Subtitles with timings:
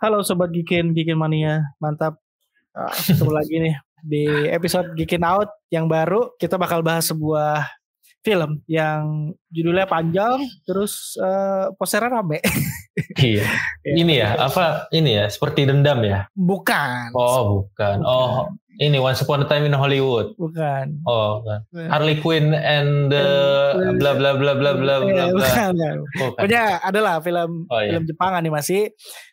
[0.00, 2.16] Halo sobat Gikin, Gikin Mania, mantap.
[2.72, 6.32] Uh, ketemu lagi nih di episode Gikin Out yang baru.
[6.40, 7.68] Kita bakal bahas sebuah
[8.24, 12.40] film yang judulnya panjang, terus uh, posternya rame.
[13.20, 13.44] iya.
[13.84, 15.28] Ini ya, apa ini ya?
[15.28, 16.24] Seperti dendam ya?
[16.32, 17.12] Bukan.
[17.12, 18.00] Oh, bukan.
[18.00, 18.48] Oh,
[18.80, 20.32] ini Once Upon a Time in Hollywood.
[20.40, 21.04] Bukan.
[21.04, 21.60] Oh, bukan.
[21.92, 23.24] Harley Quinn and the
[24.00, 25.44] bla bla bla bla bla bla Iya, bla.
[25.44, 25.72] bukan.
[25.76, 25.94] Bukan.
[26.40, 28.00] Pokoknya adalah film Oh, iya.
[28.00, 28.88] film Jepang animasi.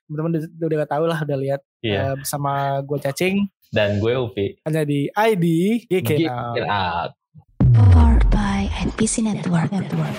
[0.07, 1.99] Teman-teman udah, udah tahu lah, udah lihat Iya.
[2.01, 3.35] uh, bersama gue cacing
[3.67, 4.55] Dan gue Upi.
[4.63, 5.45] hanya di ID
[5.91, 6.63] Get Out.
[6.63, 7.11] out.
[7.91, 9.67] Powered by NPC Network.
[9.69, 10.15] Network.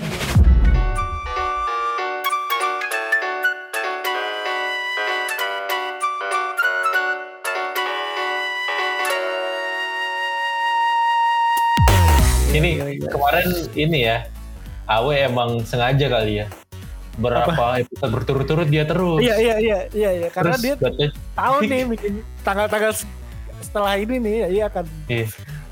[12.48, 13.10] Ini Gila, gila.
[13.12, 13.46] kemarin
[13.77, 14.18] ini ya.
[14.88, 16.46] Awe emang sengaja kali ya.
[17.19, 19.19] Berapa episode berturut-turut dia terus.
[19.19, 23.11] Iya iya iya iya iya karena Terus dia katanya, tahu nih bikin tanggal-tanggal se-
[23.60, 25.27] setelah ini nih ya akan Iya.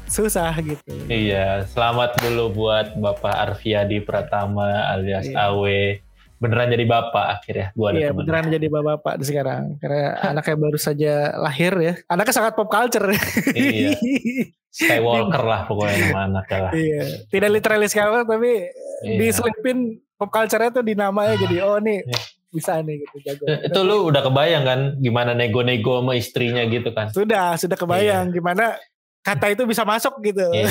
[0.07, 0.83] susah gitu.
[1.07, 5.51] Iya, selamat dulu buat Bapak Arfiadi Pratama alias Iya.
[5.51, 6.03] Awe.
[6.37, 7.67] Beneran jadi bapak akhirnya.
[7.73, 8.19] Gua ada Iya temen.
[8.21, 11.95] beneran jadi bapak-bapak sekarang karena anaknya baru saja lahir ya.
[12.07, 13.09] Anaknya sangat pop culture.
[13.51, 13.97] Iya.
[14.77, 16.73] Skywalker lah pokoknya nama anaknya lah.
[16.75, 17.03] iya.
[17.27, 18.69] Tidak literally Skywalker tapi
[19.03, 19.17] Iya.
[19.17, 19.79] diselipin
[20.17, 22.21] pop culture-nya tuh di namanya jadi oh nih Iya.
[22.49, 23.45] bisa nih gitu jago.
[23.47, 27.13] Eh, Itu lu udah kebayang kan gimana nego-nego sama istrinya gitu kan?
[27.13, 28.81] Sudah sudah kebayang gimana
[29.21, 30.41] kata itu bisa masuk gitu.
[30.55, 30.65] Iya.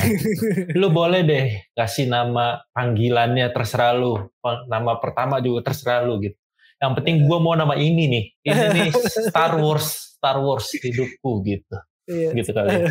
[0.74, 1.46] Lu boleh deh
[1.78, 4.18] kasih nama panggilannya terserah lu.
[4.66, 6.34] Nama pertama juga terserah lu gitu.
[6.82, 8.24] Yang penting gua mau nama ini nih.
[8.42, 8.90] Ini nih
[9.30, 11.76] Star Wars, Star Wars hidupku gitu.
[12.10, 12.34] Iya.
[12.34, 12.70] Gitu kali.
[12.72, 12.88] ya.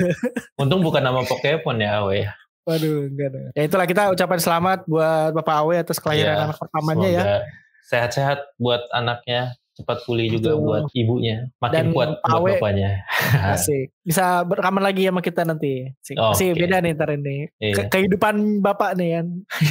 [0.61, 2.31] Untung bukan nama Pokemon ya, Awe ya.
[2.65, 3.41] Waduh, enggak ada.
[3.53, 7.23] Ya itulah kita ucapan selamat buat Bapak Awe atas kelahiran Iya, anak pertamanya ya.
[7.23, 7.39] Semoga
[7.85, 9.41] Sehat-sehat buat anaknya,
[9.75, 10.65] cepat pulih juga Betul.
[10.65, 13.05] buat ibunya, makin Dan kuat buat Awe- bapaknya.
[13.53, 13.93] Asik.
[14.01, 15.93] Bisa berkaman lagi sama kita nanti.
[15.95, 16.17] Asik.
[16.17, 16.59] Oh, Masih oke.
[16.59, 17.37] beda nih ntar ini.
[17.55, 17.75] Iya.
[17.77, 19.27] Ke- kehidupan bapak nih kan.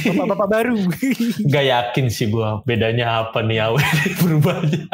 [0.06, 0.78] Bapak-bapak baru.
[1.44, 3.82] Gak yakin sih gua bedanya apa nih Awe
[4.22, 4.86] berubahnya.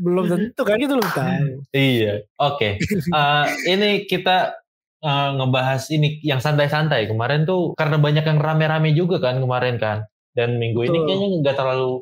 [0.00, 1.52] belum tentu kan itu belum tahu.
[1.76, 2.80] iya, oke.
[2.80, 4.59] Eh, ini kita
[5.00, 7.08] eh, ngebahas ini yang santai-santai.
[7.08, 10.04] Kemarin tuh karena banyak yang rame-rame juga kan kemarin kan.
[10.30, 11.06] Dan minggu ini Betul.
[11.08, 11.92] kayaknya nggak terlalu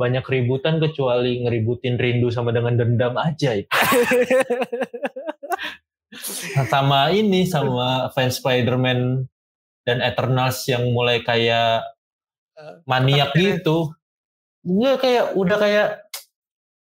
[0.00, 3.52] banyak ributan kecuali ngeributin rindu sama dengan dendam aja.
[3.52, 3.68] itu.
[6.72, 9.28] sama ini sama fans Spider-Man
[9.84, 11.84] dan Eternals yang mulai kayak
[12.84, 13.92] maniak gitu.
[14.64, 15.88] Enggak kayak udah kayak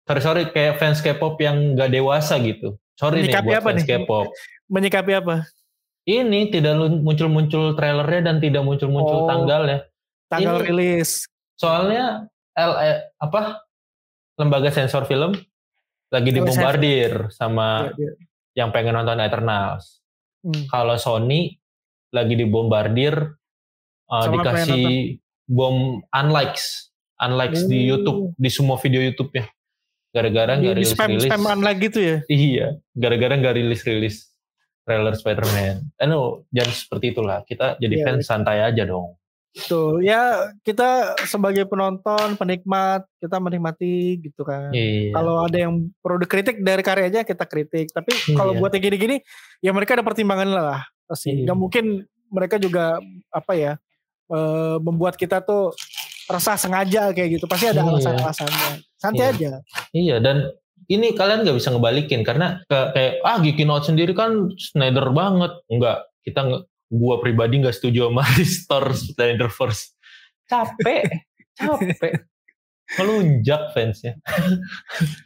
[0.08, 2.78] sorry sorry kayak fans K-pop yang nggak dewasa gitu.
[2.98, 3.86] Sorry nih buat fans?
[3.86, 4.34] K-pop.
[4.68, 5.48] Menyikapi apa?
[6.04, 8.68] Ini tidak muncul-muncul trailernya dan tidak Oh.
[8.68, 9.88] muncul-muncul tanggalnya.
[10.28, 11.28] Tanggal Ini- rilis.
[11.56, 13.64] Soalnya LE apa
[14.38, 15.36] lembaga sensor film
[16.08, 18.12] lagi Oh, dibombardir sama Iya, iya.
[18.56, 20.00] yang pengen nonton Eternals.
[20.44, 20.64] Hmm.
[20.68, 21.60] Kalau Sony
[22.10, 23.36] lagi dibombardir
[24.08, 27.96] uh, Sama dikasih bom unlikes, unlikes di Oh.
[27.96, 29.44] YouTube, di semua video YouTube-nya.
[30.16, 31.28] Gara-gara Di, nggak rilis spam rilis.
[31.60, 32.18] lagi gitu ya.
[32.28, 34.16] Iya, gara-gara nggak rilis rilis
[34.88, 35.76] trailer Spider-Man.
[36.00, 37.44] Eh no, jangan seperti itulah.
[37.44, 39.20] Kita jadi Iya, fans santai aja dong.
[39.58, 44.70] Tuh, ya kita sebagai penonton, penikmat, kita menikmati gitu kan.
[44.70, 45.12] Iya.
[45.12, 47.90] Kalau ada yang perlu dikritik dari karyanya kita kritik.
[47.90, 48.60] Tapi kalau Iya.
[48.62, 49.18] buat yang gini-gini,
[49.60, 50.86] ya mereka ada pertimbangan lah.
[51.04, 51.42] Pasti.
[51.44, 51.52] Iya.
[51.52, 51.86] Gak mungkin
[52.30, 53.02] mereka juga
[53.34, 53.74] apa ya
[54.28, 55.72] eh, membuat kita tuh
[56.28, 57.46] resah sengaja kayak gitu.
[57.50, 57.90] Pasti ada Iya.
[57.98, 58.70] alasan-alasannya.
[59.00, 59.32] Santai Iya.
[59.34, 59.52] aja.
[59.90, 60.38] Iya dan
[60.88, 65.52] ini kalian nggak bisa ngebalikin karena ke- kayak ah Geekin Out sendiri kan Snyder banget.
[65.68, 70.00] Enggak, kita nge- gua pribadi nggak setuju sama restore Snyder First.
[70.48, 72.24] Capek, capek.
[72.96, 74.16] Melunjak fansnya.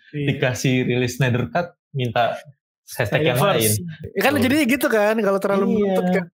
[0.10, 0.26] Iya.
[0.34, 2.42] Dikasih rilis Snyder Cut minta
[2.90, 3.70] hashtag yang lain.
[4.18, 4.44] Ya kan Betul.
[4.50, 5.74] jadi gitu kan kalau terlalu Iya.
[5.78, 6.26] menuntut kan.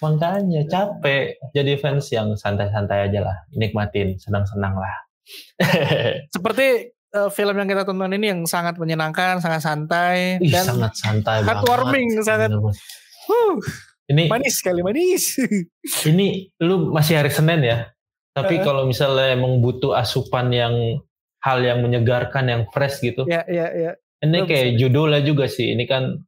[0.00, 1.36] Makanya capek.
[1.52, 3.36] Jadi fans yang santai-santai aja lah.
[3.52, 4.94] Nikmatin, senang-senang lah.
[6.34, 10.92] Seperti eh, film yang kita tonton ini yang sangat menyenangkan, sangat santai Ih, dan sangat
[10.98, 11.48] santai banget.
[11.48, 13.54] heartwarming, sangat huh,
[14.10, 15.38] Ini manis sekali manis.
[16.10, 17.88] ini lu masih hari Senin ya.
[18.34, 18.66] Tapi Heeh.
[18.66, 20.74] kalau misalnya emang butuh asupan yang
[21.40, 23.24] hal yang menyegarkan, yang fresh gitu.
[23.30, 23.92] ya ya ya.
[24.24, 25.72] ini belum kayak judulnya juga sih.
[25.72, 26.20] Ini kan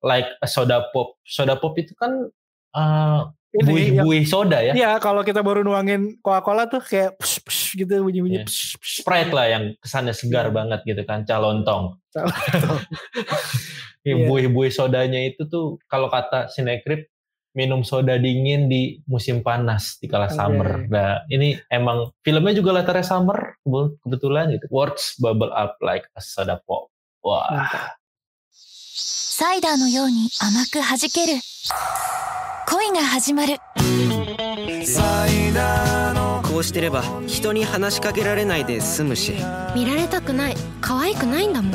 [0.00, 1.18] like a soda pop.
[1.26, 2.30] Soda pop itu kan
[2.78, 3.20] uh,
[3.53, 3.69] Ini yang-
[4.01, 4.73] buih-buih soda ya.
[4.73, 8.41] Iya, kalau kita baru nuangin Coca-Cola tuh kayak psh, psh, gitu bunyi-bunyi.
[8.41, 8.45] Iya.
[8.49, 8.95] psh, psh.
[9.05, 10.53] Sprite lah yang kesannya segar Iya.
[10.53, 11.21] banget gitu kan.
[11.21, 12.01] Calontong.
[12.09, 12.79] Calontong.
[14.01, 14.25] Ya, Iya.
[14.25, 17.07] buih-buih sodanya itu tuh kalau kata Sinekrip
[17.53, 20.33] minum soda dingin di musim panas di kala Oke.
[20.33, 20.69] summer.
[20.89, 24.65] Nah, ini emang filmnya juga latarnya summer kebe- kebetulan gitu.
[24.67, 26.89] Words bubble up like a soda pop.
[27.21, 28.01] Wah, Mantap.
[29.33, 31.37] サイダーのように甘く弾ける
[32.70, 33.56] 恋が始まる
[36.42, 39.32] こうしてれば人に話しかけられないで済むし
[39.74, 41.72] 見られたくない可愛くないんだもん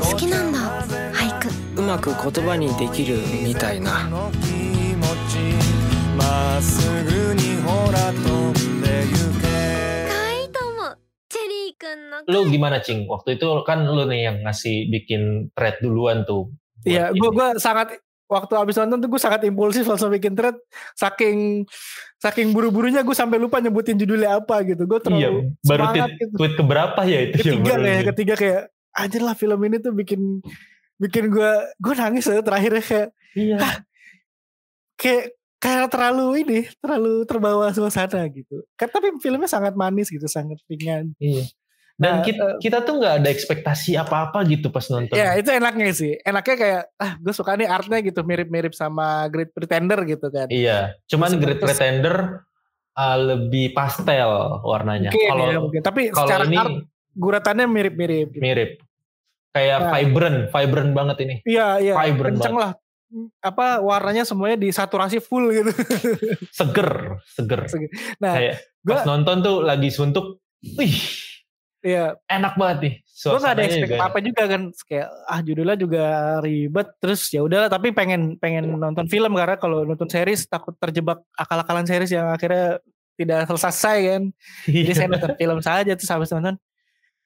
[0.00, 0.82] 好きなんだ
[1.12, 4.30] 俳句うまく言葉にできるみたいな可
[10.24, 13.04] 愛いと思うチェリーくんの lu gimana cing?
[13.04, 16.48] Waktu itu kan lu nih yang ngasih bikin thread duluan tuh.
[16.86, 17.98] Iya, gue gue sangat
[18.32, 20.56] waktu abis nonton tuh gue sangat impulsif langsung bikin thread
[20.96, 21.68] saking
[22.16, 24.88] saking buru-burunya gue sampai lupa nyebutin judulnya apa gitu.
[24.88, 25.30] Gue terlalu Iya,
[25.62, 26.34] baru semangat tweet, gitu.
[26.40, 27.34] tweet keberapa ya itu?
[27.36, 28.62] yang Ketiga baru kayak ketiga kayak
[28.92, 30.20] anjir lah film ini tuh bikin
[30.96, 33.56] bikin gue gue nangis ya terakhirnya kayak Iya.
[34.96, 35.24] kayak
[35.56, 38.66] kayak terlalu ini terlalu terbawa suasana gitu.
[38.74, 41.14] Kan tapi filmnya sangat manis gitu, sangat ringan.
[41.16, 41.46] Iya.
[41.92, 45.14] Dan Nah, kita, kita tuh nggak ada ekspektasi apa-apa gitu pas nonton.
[45.14, 46.16] Ya itu enaknya sih.
[46.20, 50.48] Enaknya kayak ah gue suka nih artnya gitu mirip-mirip sama Great Pretender gitu kan.
[50.48, 52.16] Iya, cuman Terus- Great terus- Pretender
[52.92, 54.30] uh, lebih pastel
[54.62, 55.12] warnanya.
[55.12, 55.80] Mungkin Kalau ya mungkin.
[55.80, 56.74] Tapi kalau secara ini art
[57.12, 58.28] guratannya mirip-mirip.
[58.32, 58.40] Gitu.
[58.40, 58.70] mirip,
[59.52, 59.90] kayak Nah.
[59.92, 61.34] vibrant, vibrant banget ini.
[61.44, 61.94] Iya iya.
[61.94, 62.72] Vibrant Kenceng lah.
[63.38, 65.68] Apa warnanya semuanya disaturasi full gitu.
[66.50, 67.60] Seger, seger.
[67.68, 67.90] Seger.
[68.16, 70.40] Nah, kayak gua- pas nonton tuh lagi suntuk,
[70.74, 70.96] wih,
[71.82, 72.14] Iya.
[72.30, 72.94] enak banget nih.
[73.02, 76.04] Gue gak ada expect juga apa juga kan kayak ah judulnya juga
[76.38, 81.18] ribet terus ya udahlah tapi pengen pengen nonton film karena kalau nonton series takut terjebak
[81.34, 82.78] akal-akalan series yang akhirnya
[83.18, 84.22] tidak selesai kan.
[84.64, 84.94] Jadi Iya.
[84.94, 86.54] saya nonton film saja terus habis nonton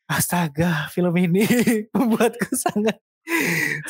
[0.06, 1.44] astaga film ini
[1.96, 2.96] membuatku sangat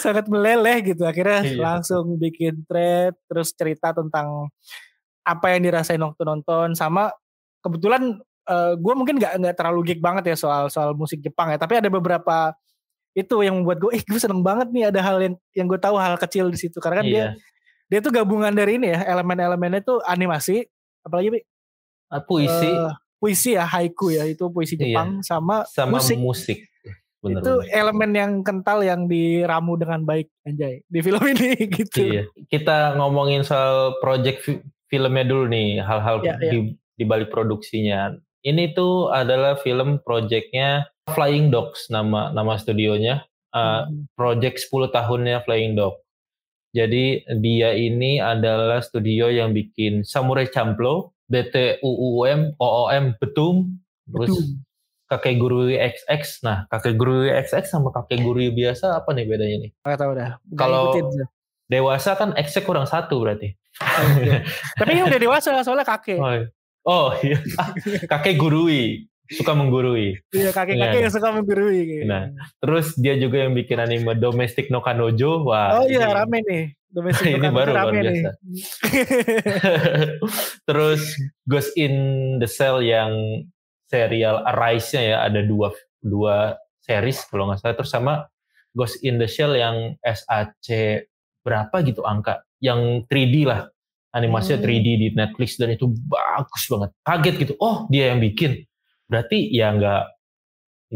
[0.00, 1.60] sangat meleleh gitu akhirnya Iya.
[1.60, 4.48] langsung bikin thread terus cerita tentang
[5.22, 7.12] apa yang dirasain waktu nonton sama
[7.60, 8.16] kebetulan
[8.74, 11.86] gue mungkin nggak nggak terlalu geek banget ya soal soal musik Jepang ya tapi ada
[11.86, 12.54] beberapa
[13.12, 15.96] itu yang membuat gue eh gue seneng banget nih ada hal yang yang gue tahu
[15.96, 17.28] hal kecil di situ karena kan dia Iya.
[17.88, 20.66] dia tuh gabungan dari ini ya elemen-elemennya tuh animasi
[21.00, 21.40] apalagi Pi?
[22.06, 24.84] Ah, Puisi Eh, puisi ya haiku ya itu puisi Iya.
[24.84, 26.58] Jepang sama, sama musik musik.
[27.16, 27.72] Bener, itu bener.
[27.72, 32.22] elemen yang kental yang diramu dengan baik anjay di film ini gitu Iya.
[32.46, 36.50] Kita ngomongin soal project fi- filmnya dulu nih, hal-hal Iya, iya.
[36.52, 36.58] di
[36.92, 38.12] di balik produksinya.
[38.46, 43.26] Ini tuh adalah film projectnya Flying Dogs nama nama studionya.
[43.50, 44.04] Uh, Hmm.
[44.14, 45.98] project 10 tahunnya Flying Dog.
[46.76, 54.60] Jadi dia ini adalah studio yang bikin Samurai Champloo, BTUUM, OOM, Betum, terus Betum.
[55.08, 56.20] Kakek Guru XX.
[56.44, 59.70] Nah, Kakek Guru XX sama Kakek Guru biasa apa nih bedanya nih?
[59.80, 60.92] Nggak tahu dah Kalau-.
[61.66, 63.56] Dewasa kan X kurang satu berarti.
[64.78, 66.46] tapi ini udah dewasa soalnya kakek Oh, iya.
[66.86, 67.38] Oh iya.
[68.10, 70.16] Kakek gurui, suka menggurui.
[70.30, 71.02] iya kakek-kakek Iya.
[71.02, 72.04] yang suka menggurui gitu.
[72.06, 75.42] Nah, Terus dia juga yang bikin anime Domestic no Kanojo.
[75.44, 78.30] Wah, oh iya ini- rame nih Domestic Ini baru luar biasa.
[80.66, 81.02] Terus
[81.44, 81.94] Ghost in
[82.38, 83.44] the Cell yang
[83.86, 88.14] serial Arise-nya ya ada dua dua series kalau nggak salah terus sama
[88.72, 90.66] Ghost in the Shell yang SAC
[91.40, 93.70] berapa gitu angka yang 3D lah
[94.16, 94.68] animasinya Hmm.
[94.72, 96.90] 3D di Netflix dan itu bagus banget.
[97.04, 98.64] Kaget gitu oh dia yang bikin.
[99.06, 100.02] Berarti ya nggak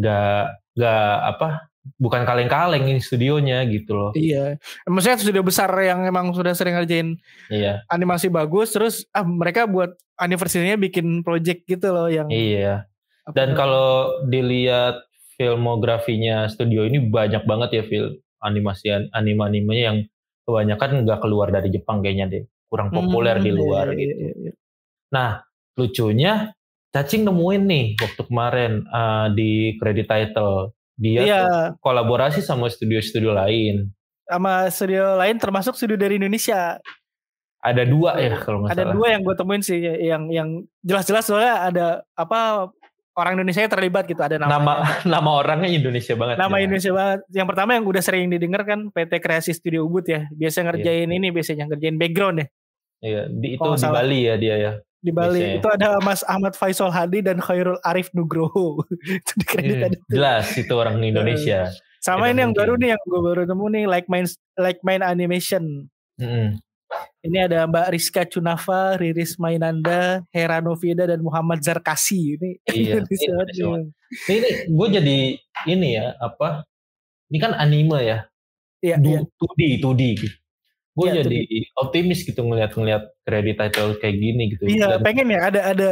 [0.00, 0.42] nggak
[0.80, 4.10] nggak apa bukan kaleng-kaleng ini studionya gitu loh.
[4.12, 7.16] Iya, maksudnya studio besar yang emang sudah sering ngerjain
[7.48, 7.82] iya.
[7.88, 12.84] animasi bagus, terus ah mereka buat anniversary-nya bikin project gitu loh yang iya.
[13.30, 15.06] Dan kalau dilihat
[15.38, 19.98] filmografinya studio ini banyak banget ya film animasi anime-animenya yang
[20.44, 24.14] kebanyakan nggak keluar dari Jepang kayaknya deh, kurang populer Hmm, di iya, luar iya, gitu.
[24.16, 24.52] iya, iya.
[25.10, 25.30] Nah,
[25.74, 26.34] lucunya
[26.90, 33.30] Cacing nemuin nih waktu kemarin eh, di credit title dia Iya, tuh kolaborasi sama studio-studio
[33.32, 33.90] lain.
[34.24, 36.78] sama studio lain termasuk studio dari Indonesia.
[37.60, 38.94] Ada dua ya kalau nggak Ada salah.
[38.94, 40.48] dua yang gue temuin sih yang yang
[40.80, 42.70] jelas-jelas soalnya ada apa
[43.12, 44.72] orang Indonesia yang terlibat gitu ada nama Nama
[45.14, 46.36] nama orangnya Indonesia banget.
[46.36, 46.62] nama ya.
[46.64, 47.18] Indonesia banget.
[47.28, 50.26] Yang pertama yang udah sering didengar kan PT Kreasi Studio Ubud ya.
[50.28, 51.16] Biasa ngerjain Iya.
[51.16, 52.46] ini, biasanya ngerjain background ya
[53.00, 53.96] Iya, di, itu nggak di salah.
[54.04, 54.72] Bali ya dia ya.
[55.00, 55.40] di Bali.
[55.40, 55.56] Biasanya.
[55.64, 58.84] Itu ada Mas Ahmad Faisal Hadi dan Khairul Arif Nugroho.
[59.20, 60.08] itu di kredit ada tuh.
[60.12, 61.72] jelas itu orang Indonesia.
[62.00, 64.28] Sama Tidak ini yang baru nih yang gue baru nemu nih Like Mind
[64.60, 65.88] Like Mind Animation.
[66.20, 66.60] Mm-mm.
[67.22, 72.34] Ini ada Mbak Rizka Cunafa, Riris Mainanda, Hera Novida dan Muhammad Zarkasi.
[72.36, 73.92] Ini Iya, ini.
[74.26, 75.18] Ini, gue jadi
[75.70, 76.66] ini ya apa?
[77.30, 78.18] Ini kan anime ya,
[78.82, 79.20] Iya, Du- iya.
[79.22, 80.02] 2D, 2D.
[81.00, 81.38] Gue Iya, jadi
[81.80, 84.68] optimis gitu ngeliat-ngeliat credit title kayak gini gitu.
[84.68, 85.90] Iya, Dan pengen ya ada ada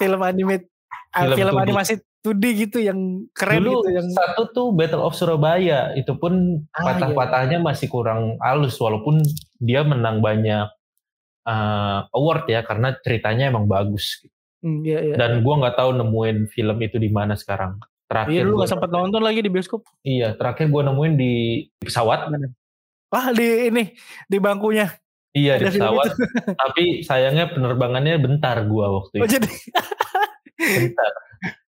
[0.00, 0.64] film anime
[1.12, 1.64] film, Film film 2D.
[1.68, 1.92] animasi
[2.24, 2.98] 2D gitu yang
[3.36, 8.40] keren dulu gitu yang satu tuh Battle of Surabaya itu pun Ah, patah-patahnya masih kurang
[8.40, 9.20] halus walaupun
[9.60, 10.66] dia menang banyak
[11.44, 14.24] uh, award ya karena ceritanya emang bagus.
[14.58, 15.14] Hmm, iya, iya.
[15.14, 17.78] Dan gua nggak tahu nemuin film itu di mana sekarang.
[18.08, 19.84] Terakhir Iya, lu gak sempat nonton lagi di bioskop.
[20.00, 21.32] Iya, terakhir gue nemuin di
[21.76, 22.32] pesawat.
[23.08, 23.84] Wah, di ini
[24.24, 24.86] di bangkunya.
[25.30, 26.08] Iya di Ada film pesawat.
[26.62, 29.36] tapi sayangnya penerbangannya bentar gua waktu Oh, itu.
[29.36, 29.50] jadi
[30.58, 31.10] Bentar.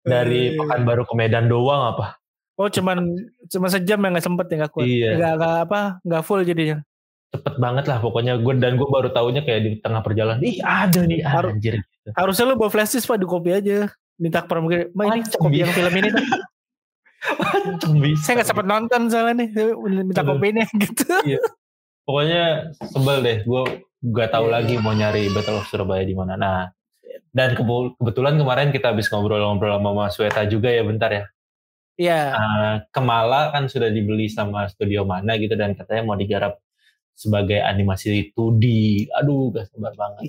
[0.01, 0.57] Dari Eh.
[0.57, 2.15] Pekanbaru ke Medan doang apa?
[2.55, 3.05] Oh, cuman
[3.47, 4.87] cuma sejam ya nggak sempet ya nggak kuat.
[4.87, 5.11] Iya.
[5.15, 6.79] Nggak nggak apa, nggak full jadinya.
[7.29, 10.41] Cepet banget lah pokoknya gue dan gue baru tahunya kayak di tengah perjalanan.
[10.41, 12.09] Ih ada nih Baru- anjir gitu.
[12.15, 13.91] Harusnya lu bawa flash disk Pak, di kopi aja.
[14.17, 16.09] Minta pramugari, "Ma ini kopi Bi." yang film ini
[18.03, 18.23] bisa.
[18.23, 19.49] Saya nggak sempat nonton soalnya nih,
[20.05, 21.05] minta kopinya gitu.
[22.07, 23.39] Pokoknya sebel deh.
[23.43, 23.83] Gue
[24.15, 24.55] gak tahu Iya.
[24.63, 26.39] lagi mau nyari Battle of Surabaya di mana.
[26.39, 26.61] Nah
[27.37, 31.25] dan kebetulan kemarin kita habis ngobrol-ngobrol sama Mas Weta juga ya bentar ya.
[31.97, 32.21] Iya.
[32.33, 36.61] Nah, Kemala kan sudah dibeli sama studio mana gitu dan katanya mau digarap
[37.17, 38.65] sebagai animasi 2D.
[39.17, 40.29] Aduh, gak sabar banget.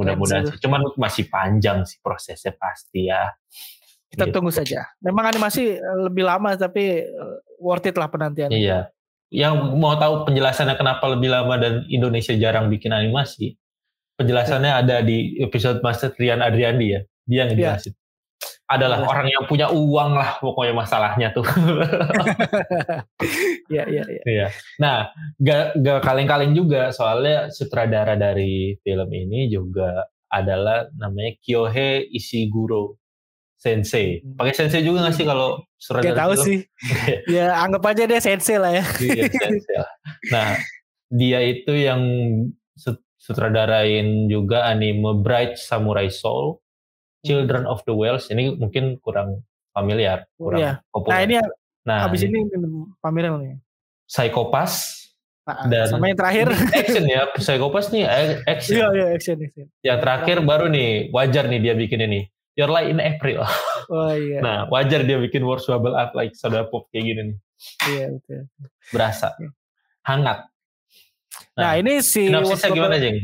[0.00, 0.44] Mudah-mudahan.
[0.60, 3.28] Cuman masih panjang sih prosesnya pasti ya.
[4.14, 4.34] Kita Gitu.
[4.34, 4.86] tunggu saja.
[5.02, 8.48] Memang animasi eh, lebih lama tapi eh, worth it lah penantian.
[8.48, 8.88] Iya.
[9.28, 13.58] Yang mau tahu penjelasannya kenapa lebih lama dan Indonesia jarang bikin animasi,
[14.14, 17.00] penjelasannya ada di episode Master Rian Adriandi ya.
[17.26, 17.74] Dia yang Iya.
[17.74, 17.94] ngejelasin.
[18.64, 19.08] Adalah Iya.
[19.10, 21.44] orang yang punya uang lah pokoknya masalahnya tuh.
[23.64, 24.22] Iya, iya, iya.
[24.24, 24.46] Iya.
[24.76, 25.08] Nah,
[25.40, 33.00] gak, gak kaleng-kaleng juga soalnya sutradara dari film ini juga adalah namanya Kyohei Ishiguro
[33.64, 34.20] Sensei.
[34.20, 34.36] Hmm.
[34.36, 36.44] Pakai sensei juga gak sih kalau Gak sutradara tahu film?
[36.44, 36.58] sih.
[37.40, 38.84] ya anggap aja dia sensei lah ya.
[39.00, 39.90] Iya, sensei lah.
[40.28, 40.48] Nah,
[41.08, 42.00] dia itu yang
[42.74, 46.60] sut- sutradarain juga anime Bright Samurai Soul,
[47.24, 48.28] Children of the Whales.
[48.28, 49.40] Ini mungkin kurang
[49.72, 50.72] familiar, kurang Iya.
[50.92, 51.14] populer.
[51.16, 51.34] Nah ini
[51.84, 52.56] Nah, habis ini ini
[53.00, 53.56] pameran nih.
[54.04, 55.04] Psychopass
[55.44, 56.48] Nah, Dan- sama yang terakhir.
[56.72, 58.08] action ya, Psychopass nih
[58.48, 58.80] action.
[58.80, 59.66] Iya, iya, action, action.
[59.84, 62.24] Yang terakhir baru nih, wajar nih dia bikin ini.
[62.54, 63.42] Your Light in April.
[63.84, 67.36] Oh iya, Nah, wajar dia bikin Words Bubble Up like soda pop kayak gini nih.
[67.86, 68.46] iya betul.
[68.88, 69.34] Berasa.
[70.02, 70.46] Hangat.
[71.54, 73.18] Nah, ini si Sinopsisnya gimana, Bubble, Jeng?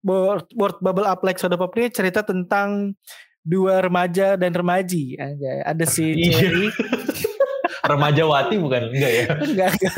[0.00, 0.46] World,
[0.80, 2.96] Bubble Up Like Soda Pop ini cerita tentang
[3.40, 5.18] dua remaja dan remaji.
[5.60, 6.32] Ada si Iya.
[6.40, 6.66] Cherry.
[7.90, 8.92] Remaja Wati bukan?
[8.92, 9.24] Enggak ya?
[9.44, 9.94] Enggak, enggak.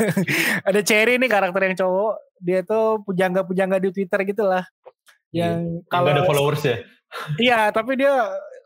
[0.65, 2.13] Ada Cherry nih karakter yang cowok.
[2.39, 4.63] Dia tuh pujangga-pujangga di Twitter gitu lah.
[5.29, 6.77] Yang Kalau kalau ada followers ya?
[7.37, 8.11] Iya, tapi dia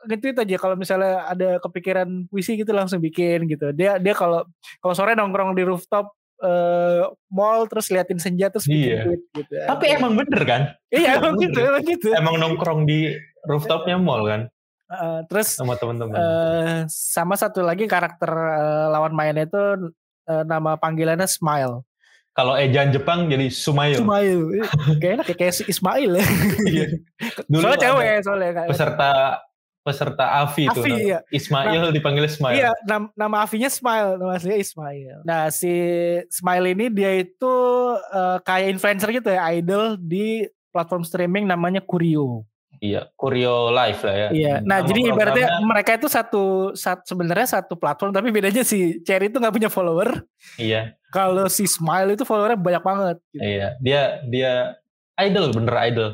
[0.06, 3.72] nge-tweet aja kalau misalnya ada kepikiran puisi gitu langsung bikin gitu.
[3.72, 4.46] Dia dia kalau
[4.78, 9.02] kalau sore nongkrong di rooftop eh, mall terus liatin senja terus bikin Iya.
[9.04, 9.54] tweet gitu.
[9.66, 10.62] Tapi emang bener kan?
[10.88, 12.08] iya emang gitu, emang gitu.
[12.14, 13.10] Emang nongkrong di
[13.44, 14.42] rooftopnya mall kan?
[14.88, 16.14] Eh, terus Sama teman-teman.
[16.14, 19.92] eh, sama satu lagi karakter eh, lawan mainnya itu
[20.26, 21.82] eh, nama panggilannya Smile.
[22.32, 23.98] Kalau ejaan Jepang jadi Sumayo.
[25.02, 26.26] Kayak enak ya, kayak si Ismail ya.
[26.70, 26.86] Iya.
[27.50, 28.50] Dulu soalnya cewek soalnya.
[28.70, 29.12] Peserta
[29.88, 30.82] peserta Avi, itu.
[30.84, 31.20] Avi, nama- iya.
[31.32, 32.56] Ismail dipanggil Ismail.
[32.60, 35.18] Iya, nam- nama Avinya Smile, nama aslinya Ismail.
[35.24, 35.72] Nah, si
[36.28, 37.56] Smile ini dia itu
[38.12, 42.44] eh, kayak influencer gitu ya, idol di platform streaming namanya Kurio.
[42.78, 44.28] Iya, Kurio Live lah ya.
[44.30, 44.54] Iya.
[44.62, 46.44] Nah, Nama jadi ibaratnya mereka itu satu,
[46.78, 50.22] sat- sebenarnya satu platform, tapi bedanya si Cherry itu nggak punya follower.
[50.62, 53.18] Iya, Kalau si Smile itu followernya banyak banget.
[53.34, 53.42] Gitu.
[53.42, 53.68] iya.
[53.82, 54.52] Dia dia
[55.18, 56.10] idol bener idol.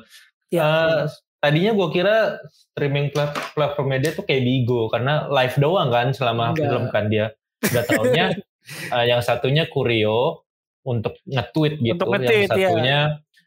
[0.48, 0.62] Iya.
[0.64, 1.04] Eh,
[1.44, 6.56] tadinya gue kira streaming plat- platformnya dia tuh kayak Bigo karena live doang kan selama
[6.56, 6.64] Enggak.
[6.64, 7.26] film kan dia.
[7.60, 8.26] Udah tahunnya
[8.96, 10.48] eh, yang satunya Kurio
[10.88, 12.68] untuk nge-tweet gitu, Untuk nge-tweet, yang iya.
[12.72, 13.00] satunya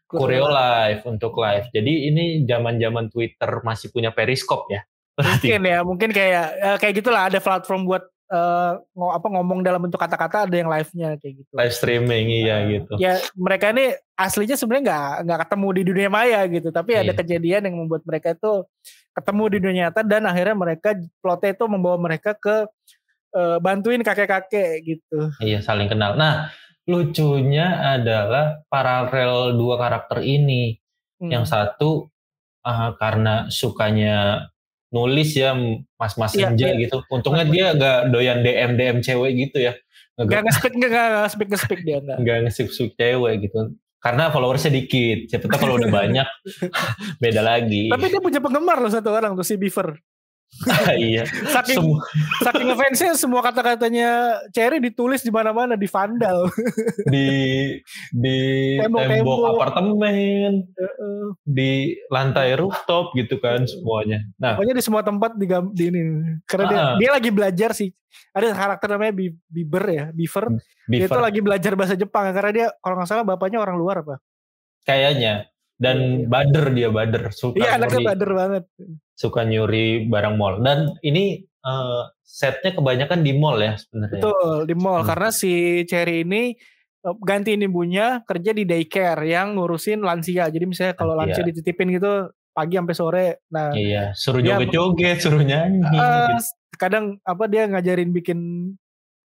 [0.07, 1.67] Kurio Live untuk live.
[1.73, 4.85] Jadi ini zaman-zaman Twitter masih punya Periscope ya.
[5.17, 8.05] Mungkin ya, mungkin kayak eh, kayak gitulah ada platform buat
[8.93, 11.51] ngo- apa ngomong dalam bentuk kata-kata ada yang live-nya kayak gitu.
[11.55, 12.99] live streaming iya gitu.
[12.99, 17.19] ya mereka ini aslinya sebenarnya nggak nggak ketemu di dunia maya gitu tapi ada Iya.
[17.23, 18.67] kejadian yang membuat mereka itu
[19.15, 20.89] ketemu di dunia nyata dan akhirnya mereka
[21.23, 22.67] plotnya itu membawa mereka ke
[23.33, 26.17] eh, bantuin kakek-kakek gitu Iya saling kenal.
[26.17, 26.51] Nah
[26.87, 30.79] lucunya adalah paralel dua karakter ini.
[31.19, 31.31] Hmm.
[31.33, 31.91] Yang satu
[32.63, 34.47] ah, karena sukanya
[34.97, 35.53] nulis ya
[36.01, 36.89] mas-mas Iya, senja iya.
[36.89, 37.05] gitu.
[37.13, 39.77] Untungnya dia gak doyan DM DM cewek gitu ya.
[40.17, 43.77] nggak nge-speak nggak nggak speak nge speak dia nggak nggak ngesip cewek gitu.
[44.01, 45.29] Karena followersnya dikit.
[45.29, 46.29] Siapa tahu kalau udah banyak
[47.23, 47.93] beda lagi.
[47.93, 50.01] tapi dia punya penggemar loh satu orang tuh si Beaver
[50.97, 51.29] iya.
[51.29, 52.01] Saking Semua
[52.41, 56.49] saking ngefansnya semua kata-katanya Cherry ditulis di mana-mana di vandal.
[57.13, 57.29] di
[58.09, 58.39] di
[58.81, 59.37] Tembok-tembok.
[59.37, 60.53] tembok apartemen,
[61.45, 61.71] di
[62.09, 64.25] lantai rooftop gitu kan semuanya.
[64.41, 66.01] Nah, Pokoknya di semua tempat di, di ini.
[66.49, 67.93] Karena dia, dia lagi belajar sih.
[68.33, 70.57] Ada karakter namanya Bi- Bieber ya, Beaver.
[70.89, 74.01] Dia tuh Beaver lagi belajar bahasa Jepang karena dia kalau nggak salah bapaknya orang luar
[74.01, 74.17] apa.
[74.83, 76.31] kayaknya dan Iya.
[76.31, 78.65] bader dia bader suka Iya anaknya bader banget.
[79.17, 84.21] Suka nyuri barang mall dan ini eh, setnya kebanyakan di mall ya sebenarnya.
[84.21, 85.09] Betul di mall Hmm.
[85.09, 86.53] karena si Cherry ini
[87.01, 90.47] eh, gantiin ibunya kerja di daycare yang ngurusin lansia.
[90.47, 91.41] Jadi misalnya kalau Lansia.
[91.41, 93.27] lansia dititipin gitu pagi sampai sore.
[93.49, 95.81] Nah, Iya, suruh joget-joget, suruh nyanyi.
[95.83, 96.55] eh, gitu.
[96.77, 98.39] kadang apa dia ngajarin bikin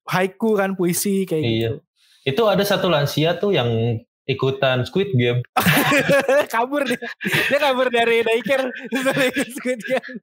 [0.06, 1.50] haiku kan puisi kayak Iya.
[1.50, 1.75] gitu.
[2.20, 3.68] Itu ada satu lansia tuh yang
[4.30, 5.42] ikutan Squid Game.
[6.54, 7.02] kabur dia.
[7.50, 10.14] Dia kabur dari daycare dari Squid Game.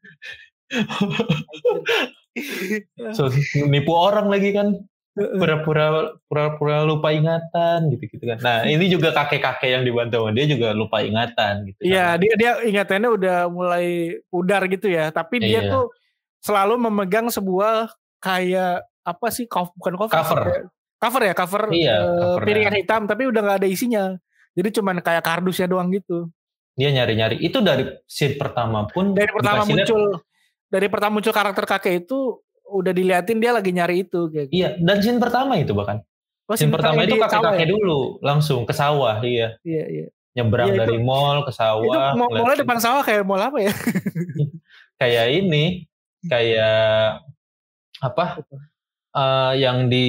[3.11, 3.27] So,
[3.63, 4.79] nipu orang lagi kan.
[5.17, 8.37] Pura-pura pura-pura lupa ingatan gitu-gitu kan.
[8.37, 11.81] Nah, ini juga kakek-kakek yang dibantu sama dia juga lupa ingatan gitu.
[11.81, 15.09] Iya, dia dia ingatannya udah mulai pudar gitu ya.
[15.09, 15.73] Tapi dia Iya.
[15.73, 15.89] tuh
[16.37, 17.89] selalu memegang sebuah
[18.21, 19.49] kayak apa sih?
[19.49, 20.13] co- Bukan cover.
[20.21, 20.69] Cover.
[20.97, 22.41] Cover ya, cover Iya, covernya.
[22.43, 24.03] piringan hitam tapi udah nggak ada isinya.
[24.51, 26.33] Jadi cuman kayak kardusnya doang gitu.
[26.73, 27.37] Dia nyari-nyari.
[27.39, 30.17] Itu dari scene pertama pun Dari pertama muncul
[30.67, 34.57] dari pertama muncul karakter kakek itu udah diliatin dia lagi nyari itu kayak gitu.
[34.57, 36.01] Iya, dan scene pertama itu bahkan.
[36.47, 37.69] Oh, Scene sebentar, pertama itu kakek-kakek ya?
[37.69, 39.59] dulu langsung ke sawah, iya.
[39.61, 40.07] Iya, iya.
[40.33, 42.13] Nyebrang Iya, itu- dari mall ke Itu sawah.
[42.13, 43.71] mau ngeliatin- mulai depan sawah kayak mall apa ya?
[45.01, 45.85] kayak ini
[46.23, 47.19] kayak
[47.99, 48.41] apa
[49.17, 50.07] Eh, yang di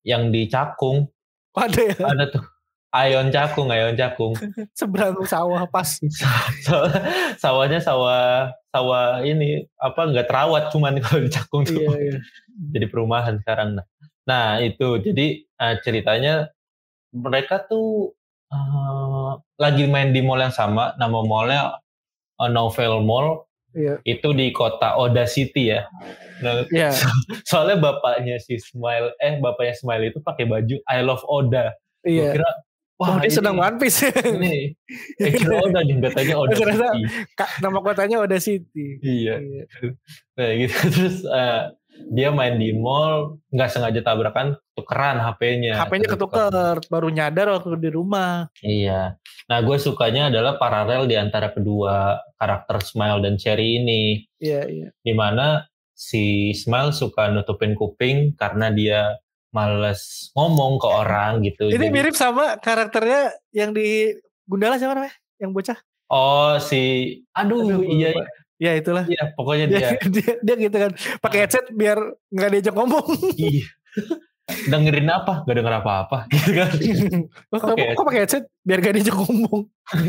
[0.00, 1.12] yang di Cakung.
[1.52, 2.40] Ada ya ada tuh
[2.88, 4.32] Ayon Cakung Ayon Cakung.
[4.78, 6.00] Seberang sawah pas.
[6.64, 6.88] Saw-
[7.36, 11.84] sawahnya sawah sawah ini apa nggak terawat cuman kalau di Cakung tuh.
[11.84, 12.18] Iya, iya.
[12.72, 13.86] jadi perumahan sekarang nah.
[14.24, 16.48] Nah itu jadi eh, ceritanya
[17.12, 18.16] mereka tuh
[18.48, 20.96] eh, lagi main di mall yang sama.
[20.96, 21.62] Nama mallnya
[22.40, 23.94] eh, Novel Mall Iya.
[24.04, 25.88] itu di kota Oda City ya.
[26.40, 26.92] Nah, Iya.
[27.48, 31.72] soalnya bapaknya si Smile, eh bapaknya Smile itu pakai baju I Love Oda.
[32.02, 32.34] Iya.
[32.34, 32.50] kira,
[32.96, 34.06] Wah, dia ini- sedang One Piece.
[34.06, 34.76] Ini,
[35.18, 37.00] eh, kira Oda nih, katanya Oda City.
[37.32, 38.86] Kak, nama kotanya Oda City.
[39.00, 39.62] Iya, Iya.
[40.34, 40.76] nah gitu.
[40.94, 41.62] Terus eh,
[42.12, 45.80] dia main di mall, nggak sengaja tabrakan, tukeran HP-nya.
[45.80, 48.48] HP-nya ketuker, baru nyadar waktu di rumah.
[48.60, 49.16] Iya.
[49.48, 54.24] Nah, gue sukanya adalah paralel di antara kedua karakter Smile dan Cherry ini.
[54.40, 54.88] Iya, iya.
[55.00, 59.16] Di mana si Smile suka nutupin kuping karena dia
[59.52, 61.68] males ngomong ke orang gitu.
[61.68, 64.12] Ini Jadi- mirip sama karakternya yang di
[64.48, 65.14] Gundala siapa namanya?
[65.38, 65.78] Yang bocah.
[66.12, 66.80] Oh si,
[67.32, 68.28] aduh, Aduh, iya, lupa.
[68.62, 69.02] Ya itulah.
[69.04, 69.90] iya, pokoknya Dia, dia.
[70.14, 70.92] dia, dia gitu kan.
[71.18, 71.98] Pakai headset biar
[72.30, 73.06] nggak diajak ngomong.
[73.34, 73.66] Iya.
[74.42, 75.46] dengerin apa?
[75.46, 76.70] Gak denger apa-apa, gitu kan?
[77.48, 79.60] Oh, kamu Pakai kok pakai headset biar gak diajak ngomong.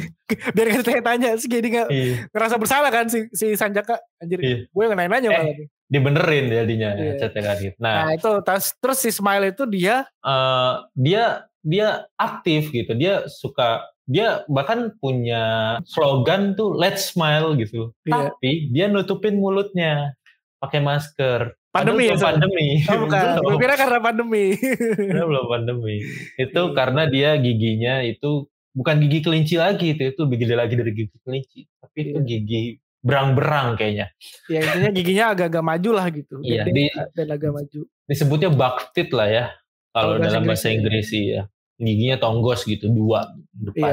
[0.58, 1.30] biar gak ditanya-tanya.
[1.38, 2.16] Terus jadi gak Iya.
[2.30, 4.02] ngerasa bersalah kan si, si Sanjaka.
[4.18, 4.58] Anjir, Iya.
[4.68, 5.54] gue yang nanya-nanya Eh, malah.
[5.54, 5.68] nih.
[5.86, 7.12] Dibenerin jadinya Iya.
[7.16, 7.78] chatnya kan gitu.
[7.78, 11.24] Nah, Nah itu tas, terus si Smile itu dia eh, dia
[11.62, 11.88] dia
[12.18, 12.92] aktif gitu.
[12.94, 17.96] Dia suka dia bahkan punya slogan tuh let's smile gitu.
[18.04, 18.36] Iya.
[18.36, 20.12] Tapi dia nutupin mulutnya
[20.60, 21.56] pakai masker.
[21.74, 22.86] Pandemi ya, pandemi.
[22.86, 23.24] Oh, bukan.
[23.50, 24.54] Gue kira karena pandemi.
[24.54, 25.96] Padahal belum pandemi.
[26.38, 26.76] Itu Iya.
[26.78, 31.18] karena dia giginya itu bukan gigi kelinci lagi itu itu lebih gede lagi dari gigi
[31.26, 31.60] kelinci.
[31.82, 32.28] Tapi itu Iya.
[32.28, 32.62] gigi
[33.04, 34.08] berang-berang kayaknya.
[34.48, 36.36] ya intinya giginya agak-agak maju lah gitu.
[36.40, 37.80] Iya, di- dan agak maju.
[38.08, 39.46] Disebutnya buck teeth lah ya.
[39.92, 41.44] Kalau bahasa dalam bahasa Inggris, Inggris sih ya.
[41.76, 43.64] Giginya tonggos gitu dua Iya.
[43.66, 43.92] depan.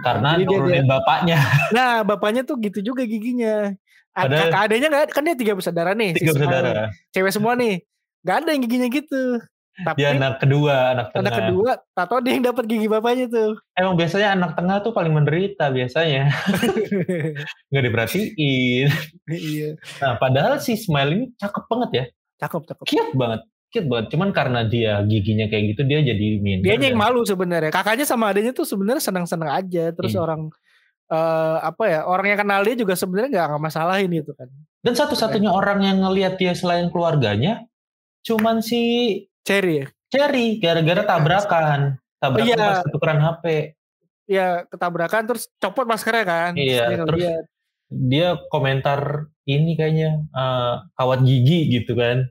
[0.00, 1.38] Karena Jadi dia- nurunin bapaknya.
[1.76, 3.72] Nah bapaknya tuh gitu juga giginya.
[4.12, 6.12] Padahal- Kakak adanya nggak kan dia tiga bersaudara nih.
[6.14, 6.92] Tiga bersaudara.
[7.10, 7.80] Cewek semua nih.
[8.22, 9.40] Gak ada yang giginya gitu.
[9.72, 11.24] Tapi Dia anak kedua, anak tengah.
[11.24, 13.56] anak kedua, tato dia yang dapat gigi bapaknya tuh.
[13.72, 16.28] Emang biasanya anak tengah tuh paling menderita biasanya.
[17.72, 18.88] Nggak diperhatiin.
[19.28, 19.68] iya.
[19.98, 22.04] Nah, padahal si Smile ini cakep banget ya.
[22.38, 22.84] Cakep, cakep.
[22.84, 23.40] Cute banget.
[23.72, 24.12] Cute banget.
[24.12, 26.68] Cuman karena dia giginya kayak gitu, dia jadi minder.
[26.68, 27.72] Dia yang malu sebenarnya.
[27.72, 29.88] Kakaknya sama adanya tuh sebenarnya senang-senang aja.
[29.96, 30.20] Terus Iya.
[30.20, 30.52] orang
[31.12, 34.48] eh apa ya orang yang kenal dia juga sebenarnya nggak nggak masalahin itu kan.
[34.84, 37.64] Dan satu-satunya orang yang ngelihat dia selain keluarganya,
[38.24, 38.80] cuman si
[39.42, 39.86] Cherry ya.
[40.12, 40.60] Cherry.
[40.60, 41.96] Gara-gara tabrakan.
[42.20, 42.56] Tabrakan iya.
[42.56, 43.44] pas tukeran HP.
[44.28, 46.52] Ya ketabrakan terus copot maskernya kan.
[46.54, 47.44] Iya, dia terus- ngeliat.
[47.92, 52.28] Dia komentar ini kayaknya eh, kawat gigi gitu kan.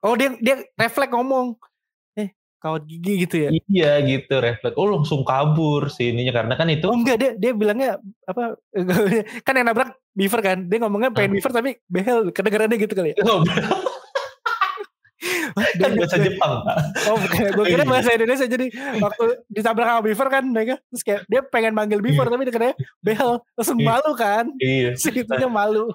[0.00, 1.58] Oh dia dia refleks ngomong.
[2.14, 3.48] Eh kawat gigi gitu ya.
[3.66, 4.78] Iya gitu refleks.
[4.78, 8.54] Oh langsung kabur sih ininya karena kan itu Oh enggak dia dia bilangnya apa
[9.46, 10.58] kan yang nabrak beaver kan.
[10.64, 13.16] Dia ngomongnya pengen beaver tapi behel kedengarannya gitu kali ya.
[15.58, 16.76] kan bahasa Jepang Pak.
[17.04, 17.90] Oh bukan, gue kira Iya.
[17.90, 22.30] bahasa Indonesia jadi waktu ditabrak sama beaver kan mereka terus kayak dia pengen manggil beaver
[22.30, 23.86] tapi dia behel langsung Iya.
[23.88, 24.44] malu kan.
[24.58, 24.94] Iya.
[24.94, 25.90] Segitunya malu.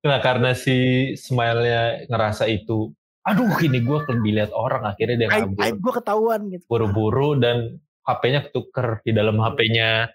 [0.00, 0.76] Nah karena si
[1.12, 5.60] Smile-nya ngerasa itu, aduh ini gue dilihat orang akhirnya dia kabur.
[5.60, 6.64] aib gue ketahuan gitu.
[6.66, 10.08] buru-buru dan HP-nya ketuker di dalam HP-nya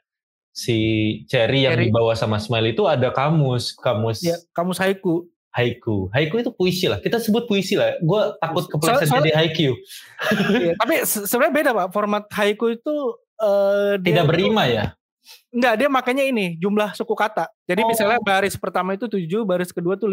[0.49, 0.77] si
[1.25, 1.87] Cherry yang Cherry.
[1.87, 5.29] dibawa sama Smile itu ada kamus kamus Ya, kamu haiku.
[5.51, 9.71] haiku haiku itu puisi lah kita sebut puisi lah gue takut kepleset Soal- jadi haiku
[10.51, 12.93] Iya, tapi se- sebenarnya beda pak format haiku itu
[13.95, 14.85] dia tidak itu- berima ya
[15.49, 17.49] Enggak, dia makanya ini jumlah suku kata.
[17.63, 17.89] Jadi Oh.
[17.89, 20.05] misalnya baris pertama itu tujuh, baris kedua tuh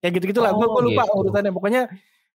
[0.00, 0.50] Ya gitu-gitulah.
[0.52, 1.16] Gue Oh, lupa gitu.
[1.20, 1.52] urutannya.
[1.52, 1.82] Pokoknya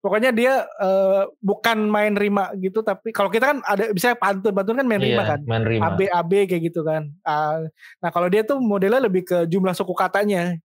[0.03, 4.75] pokoknya dia eh, bukan main rima gitu, tapi kalau kita kan ada bisa pantun, pantun
[4.75, 5.41] kan main rima Iya, kan.
[5.47, 7.07] main rima AB AB kayak gitu kan.
[7.23, 7.63] Ah,
[8.03, 10.59] nah kalau dia tuh modelnya lebih ke jumlah suku katanya.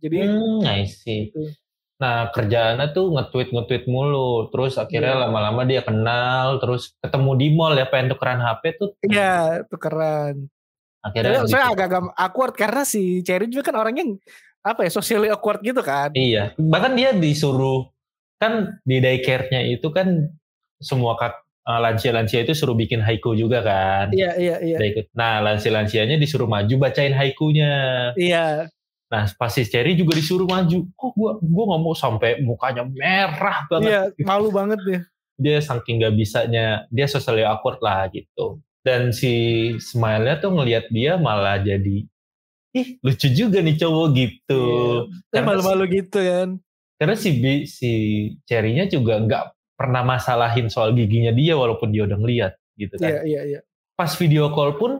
[0.00, 1.28] Jadi hmm, I see.
[1.28, 1.52] Gitu.
[1.98, 5.22] Nah kerjaannya tuh nge-tweet nge-tweet mulu, terus akhirnya Iya.
[5.26, 10.46] lama-lama dia kenal, terus ketemu di mall ya pengen tukeran HP tuh, ya itu keren.
[10.98, 11.74] akhirnya Saya, saya gitu.
[11.78, 14.14] agak-agak awkward karena si Cherry juga kan orangnya
[14.74, 16.12] apa ya socially awkward gitu kan.
[16.12, 17.88] Iya, bahkan dia disuruh
[18.38, 20.30] kan di daycare-nya itu kan
[20.78, 24.14] semua kak, eh, lansia-lansia itu suruh bikin haiku juga kan.
[24.14, 24.78] Iya iya iya.
[25.12, 27.72] Nah, lansia-lansianya disuruh maju bacain haikunya.
[28.14, 28.70] Iya.
[29.08, 30.84] Nah, pas si Cherry juga disuruh maju.
[30.92, 33.88] Kok gua gua nggak mau sampai mukanya merah banget.
[33.88, 35.00] Iya, malu banget dia.
[35.38, 38.60] Dia saking nggak bisanya, dia socially awkward lah gitu.
[38.84, 42.06] Dan si Smile-nya tuh ngelihat dia malah jadi
[42.78, 44.62] ih lucu juga nih cowok gitu.
[45.34, 46.50] Karena malu-malu gitu kan.
[46.98, 47.90] karena si B, si
[48.42, 49.44] Cherry-nya juga nggak
[49.78, 53.22] pernah masalahin soal giginya dia walaupun dia udah ngeliat gitu kan.
[53.22, 53.60] Iya, iya, iya.
[53.94, 54.98] Pas video call pun,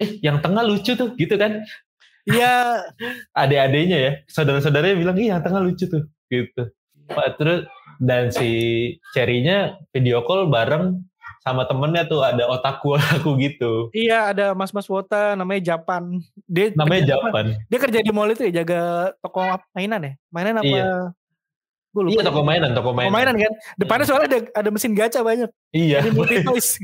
[0.00, 1.60] eh yang tengah lucu tuh gitu kan.
[2.24, 2.80] Iya,
[3.44, 6.72] Adik-adiknya ya, saudara-saudaranya bilang, iya yang tengah lucu tuh gitu.
[7.12, 7.68] Pak, terus
[8.00, 8.48] dan si
[9.12, 11.04] Cherry-nya video call bareng
[11.44, 13.92] sama temennya tuh ada otaku otaku gitu.
[13.92, 16.16] iya ada Mas-mas Wota namanya Japan.
[16.48, 17.10] Dia Namanya apa?
[17.28, 17.44] Japan.
[17.68, 18.80] Dia kerja di mall itu ya, jaga
[19.20, 20.12] toko mainan ya?
[20.32, 20.66] Mainan apa?
[20.66, 20.90] Iya.
[21.92, 22.12] Gue lupa.
[22.16, 23.12] Iya toko mainan, toko Toko mainan.
[23.12, 23.52] mainan kan.
[23.76, 25.50] Depannya soalnya ada ada mesin gacha banyak.
[25.70, 26.00] Iya.
[26.00, 26.68] Jadi multi toys.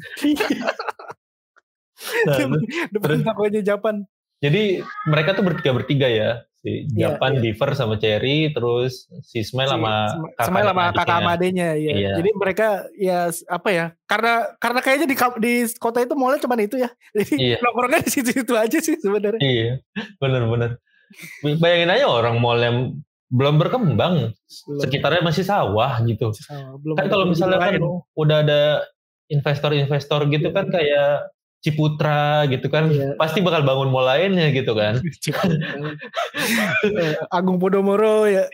[2.01, 3.95] Nah, terus- Depan terus- tokonya Japan.
[4.41, 7.41] Jadi mereka tuh bertiga bertiga ya, si Iya, Japan, iya.
[7.41, 11.93] Diver sama Cherry, terus si Smile sama kakak Semai sama kakak sama adenya ya.
[11.97, 12.11] Iya.
[12.21, 12.69] Jadi mereka
[13.01, 13.19] ya
[13.49, 13.87] apa ya?
[14.05, 16.93] Karena karena kayaknya di di kota itu mallnya cuma itu ya.
[17.17, 17.57] Jadi Iya.
[17.65, 19.41] nongkrongnya di situ-situ aja sih sebenarnya.
[19.41, 19.73] Iya,
[20.21, 20.77] bener-bener.
[21.43, 22.77] Bayangin aja orang mall yang
[23.31, 24.35] belum berkembang,
[24.83, 26.35] sekitarnya masih sawah gitu.
[26.35, 27.79] Sama, belum Kan kalau misalnya kan
[28.19, 28.63] udah ada
[29.31, 33.21] investor-investor gitu kan kayak Ciputra gitu kan, Iya.
[33.21, 34.97] pasti bakal bangun mall lainnya gitu kan.
[37.37, 38.49] Agung Podomoro ya.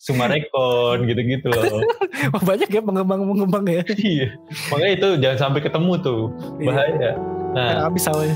[0.00, 1.84] Sumarekon gitu-gitu loh.
[2.32, 3.82] Wah, banyak ya pengembang-pengembang ya.
[4.00, 4.32] iya,
[4.72, 6.20] makanya itu jangan sampai ketemu tuh,
[6.64, 7.20] bahaya.
[7.52, 8.34] Nah, habis sawahnya.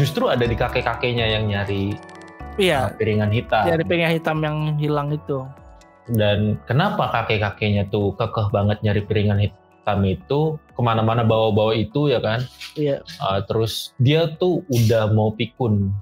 [0.00, 1.92] Justru ada di kakek-kakeknya yang nyari
[2.56, 2.88] Iya.
[2.88, 3.68] uh, piringan hitam.
[3.68, 5.44] Ya, ada pengen hitam yang hilang itu.
[6.10, 12.18] Dan kenapa kakek-kakeknya tuh kekeh banget nyari piringan hitam itu ke mana-mana bawa-bawa itu ya
[12.18, 12.40] kan?
[12.74, 13.04] Iya.
[13.20, 15.92] Uh, terus dia tuh udah mau pikun.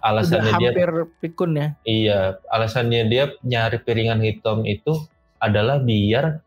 [0.00, 0.90] Udah Alasannya dia hampir
[1.24, 1.68] pikun ya.
[1.88, 2.20] iya,
[2.52, 5.00] alasannya dia nyari piringan hitam itu
[5.40, 6.44] adalah biar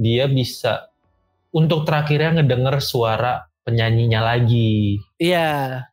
[0.00, 0.88] dia bisa
[1.52, 5.04] untuk terakhirnya ngedenger suara penyanyinya lagi.
[5.20, 5.84] Iya.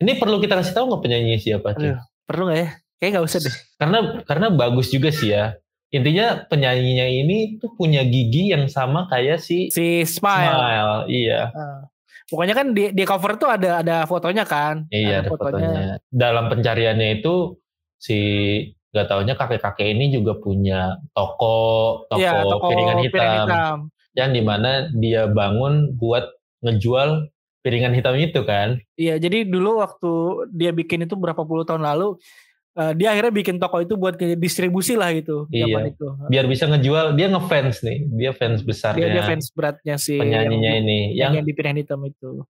[0.00, 1.76] Ini perlu kita kasih tahu nggak penyanyi siapa?
[1.76, 2.68] Aduh, perlu gak ya?
[2.96, 3.54] Kayaknya gak usah deh.
[3.76, 5.56] Karena karena bagus juga sih ya.
[5.90, 10.54] intinya penyanyinya ini tuh punya gigi yang sama kayak si Si Smile.
[10.54, 10.94] Smile.
[11.10, 11.40] Iya.
[11.50, 11.82] Ah.
[12.30, 14.86] Pokoknya kan di, di cover tuh ada ada fotonya kan.
[14.94, 15.98] Iya ada fotonya.
[16.06, 17.58] Dalam pencariannya itu
[17.98, 18.18] si
[18.94, 21.58] gak taunya kakek-kakek ini juga punya toko
[22.06, 23.78] toko, Iya, toko piringan hitam, piring hitam.
[24.14, 26.22] yang di mana dia bangun buat
[26.62, 27.26] ngejual
[27.60, 28.80] piringan hitam itu kan.
[28.96, 30.12] Iya, jadi dulu waktu
[30.50, 32.16] dia bikin itu berapa puluh tahun lalu,
[32.74, 35.44] eh, dia akhirnya bikin toko itu buat distribusi lah gitu.
[35.52, 35.92] Iya.
[35.92, 36.06] itu.
[36.28, 40.70] Biar bisa ngejual dia ngefans nih, dia fans Dia, besarnya dia fans beratnya si penyanyinya
[40.76, 41.00] yang, ini.
[41.14, 42.44] yang, Yang di piringan hitam itu.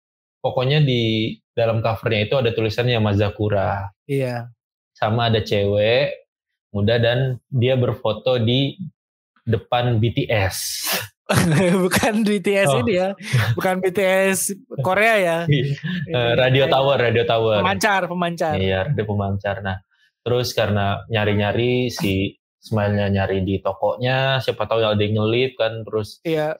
[0.43, 3.91] pokoknya di dalam covernya itu ada tulisannya Mazakura.
[4.07, 4.47] Iya.
[4.95, 6.25] sama ada cewek
[6.73, 8.81] muda dan dia berfoto di
[9.45, 10.57] depan BTS.
[11.85, 12.81] Bukan BTS Oh.
[12.87, 13.11] ini ya.
[13.55, 15.39] Bukan BTS Korea ya.
[16.07, 17.59] Eh, radio tower, radio tower.
[17.61, 18.55] Pemancar, pemancar.
[18.57, 19.59] Iya, radio pemancar.
[19.59, 19.83] Nah,
[20.23, 26.19] terus karena nyari-nyari si Smile-nya nyari di tokonya, siapa tahu ada yang ngelip kan, terus
[26.23, 26.59] Iya.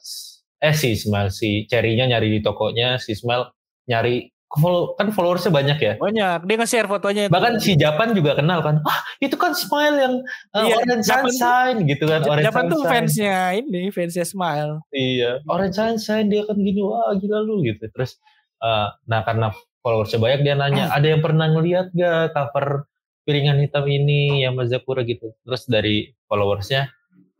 [0.57, 3.51] eh si Smile, si Cherry-nya nyari di tokonya, si Smile
[3.85, 5.93] nyari follow, kan followersnya banyak ya.
[5.99, 6.47] Banyak.
[6.47, 7.27] Dia nge-share fotonya.
[7.27, 7.33] itu.
[7.35, 8.79] Bahkan si Japan juga kenal kan.
[8.87, 10.13] Ah, itu kan Smile yang
[10.55, 12.19] uh, Iya, Orange Japan tuh- Sunshine gitu kan.
[12.23, 12.91] Orange Japan tuh Sunshine.
[12.95, 14.73] fansnya ini, fansnya Smile.
[14.95, 17.83] Iya, Orange Sunshine dia kan gini, wah gila lu gitu.
[17.91, 18.15] Terus,
[18.63, 19.51] uh, nah karena
[19.83, 22.87] followersnya banyak dia nanya, ada yang pernah ngeliat gak cover
[23.27, 25.35] piringan hitam ini yang Mazakura gitu.
[25.43, 26.87] Terus dari followersnya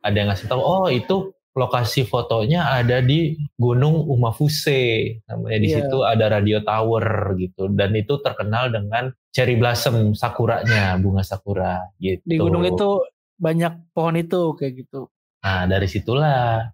[0.04, 5.78] ada yang ngasih tahu, oh itu lokasi fotonya ada di Gunung Umafuse, namanya di Iya.
[5.90, 12.22] situ ada radio tower gitu, dan itu terkenal dengan cherry blossom sakuranya, bunga sakura gitu.
[12.22, 13.02] Di gunung itu
[13.42, 15.10] banyak pohon itu kayak gitu.
[15.42, 16.70] Nah dari situlah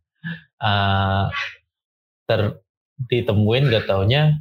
[0.60, 1.26] uh,
[2.28, 2.60] ter
[3.10, 4.40] ditemuin gak taunya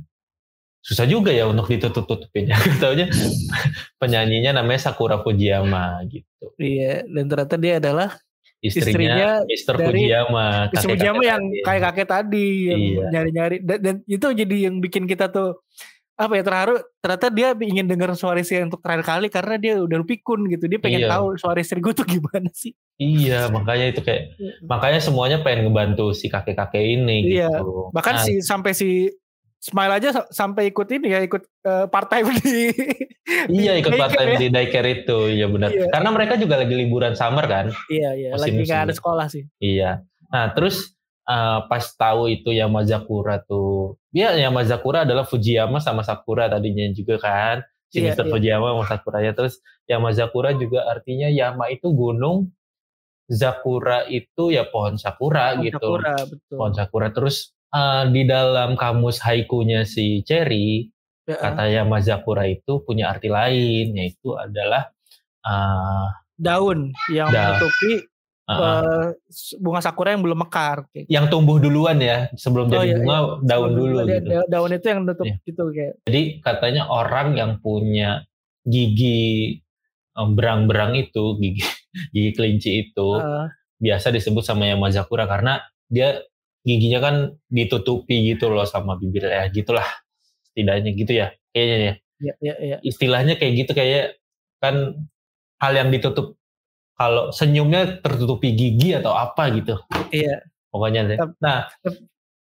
[0.83, 3.07] susah juga ya untuk ditutup-tutupin ya gak taunya
[4.03, 8.19] penyanyinya namanya Sakura Fujiyama gitu Iya, dan ternyata dia adalah
[8.63, 9.75] istrinya, Istrinya Mr.
[9.75, 13.07] dari- Fujiyama kakek-kakek Fujiyama yang kayak kakek tadi yang Iya.
[13.11, 15.61] nyari-nyari dan, dan itu jadi yang bikin kita tuh
[16.13, 19.99] apa ya terharu ternyata dia ingin dengar suara istri untuk terakhir kali karena dia udah
[20.03, 21.11] pikun gitu dia pengen Iya.
[21.11, 26.13] tahu suara istri gue tuh gimana sih iya makanya itu kayak makanya semuanya pengen ngebantu
[26.13, 27.51] si kakek-kakek ini Iya.
[27.51, 29.11] gitu bahkan Nah, si sampai si
[29.63, 32.75] Smile aja sa- sampai ikut ini ya ikut eh, part time di
[33.63, 34.41] iya ikut di part daycare time ya.
[34.41, 35.87] di daycare itu iya benar Iya.
[35.89, 38.99] karena mereka juga lagi liburan summer kan iya iya lagi Musim-musim nggak ada ya.
[38.99, 39.91] sekolah sih Iya.
[40.29, 46.83] Nah, terus eh, pas tahu itu Yamazakura tuh, dia Yamazakura adalah Fujiyama sama Sakura tadinya
[46.91, 47.57] juga kan.
[47.87, 48.25] Si Iya, iya.
[48.27, 49.31] Fujiyama sama Sakuranya.
[49.31, 52.51] Terus Yamazakura juga artinya Yama itu gunung,
[53.29, 55.79] Zakura itu ya pohon sakura Pohon gitu.
[55.79, 57.07] Sakura betul Pohon sakura.
[57.09, 57.37] Terus
[57.73, 60.89] eh, di dalam kamus haikunya si Cherry,
[61.23, 64.91] Ya, kata Yamazakura itu punya arti lain, yaitu adalah
[65.41, 68.11] eh, daun yang Da- menutupi
[68.43, 69.07] eh,
[69.57, 73.19] bunga sakura yang belum mekar kayak yang tumbuh duluan ya sebelum Oh, jadi iya, bunga
[73.41, 74.31] daun Sebelum dulu dia- gitu.
[74.47, 75.37] daun itu yang nutup Iya.
[75.41, 75.95] gitu kayak.
[76.03, 78.27] Jadi katanya orang yang punya
[78.63, 79.63] gigi
[80.13, 81.63] berang-berang itu, gigi
[82.13, 83.47] gigi kelinci itu eh,
[83.79, 86.19] biasa disebut sama Yamazakura karena dia
[86.63, 87.15] giginya kan
[87.51, 89.87] ditutupi gitu loh sama bibir ya gitulah
[90.51, 91.95] setidaknya gitu ya kayaknya ya.
[92.23, 94.23] Ya ya ya istilahnya kayak gitu kayak
[94.63, 94.95] kan
[95.59, 96.39] hal yang ditutup
[96.95, 99.75] kalau senyumnya tertutupi gigi atau apa gitu.
[100.15, 100.47] Iya.
[100.71, 101.19] Pokoknya deh.
[101.43, 101.67] Nah,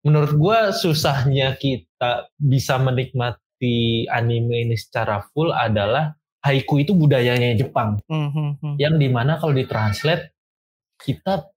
[0.02, 8.00] menurut gua susahnya kita bisa menikmati anime ini secara full adalah haiku itu budayanya Jepang,
[8.08, 8.76] hmm, hmm.
[8.80, 10.32] yang di mana kalau ditranslate
[11.02, 11.48] kita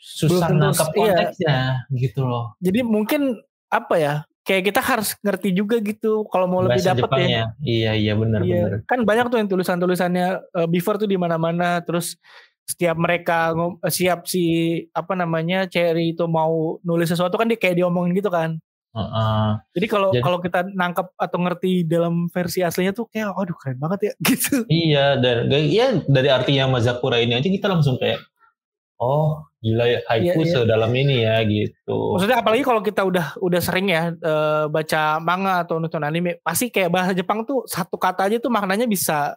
[0.00, 0.96] susah Belum nangkep iya.
[0.96, 1.56] konteksnya
[1.92, 2.56] gitu loh.
[2.58, 3.36] jadi mungkin
[3.68, 7.44] apa ya kayak kita harus ngerti juga gitu kalau mau lebih Bahasa dapet ya Jepangnya.
[7.60, 8.72] Iya iya benar Iya, benar.
[8.88, 12.16] kan banyak tuh yang tulisan-tulisannya eh, Beaver tuh di mana-mana terus
[12.64, 14.42] setiap mereka eh, siap si
[14.90, 18.56] apa namanya Cherry itu mau nulis sesuatu kan dia kayak diomongin gitu kan.
[18.90, 19.48] Heeh.
[19.78, 24.00] Jadi kalau kalau kita nangkep atau ngerti dalam versi aslinya tuh kayak aduh keren banget
[24.02, 24.66] ya gitu.
[24.66, 28.18] Iya dan ya dari artinya Mazakura ini aja kita langsung kayak
[29.00, 30.52] oh gila ya haiku Iya, iya.
[30.56, 32.16] sedalam ini ya gitu.
[32.16, 36.72] Maksudnya apalagi kalau kita udah udah sering ya eh, baca manga atau nonton anime, pasti
[36.72, 39.36] kayak bahasa Jepang tuh satu kata aja tuh maknanya bisa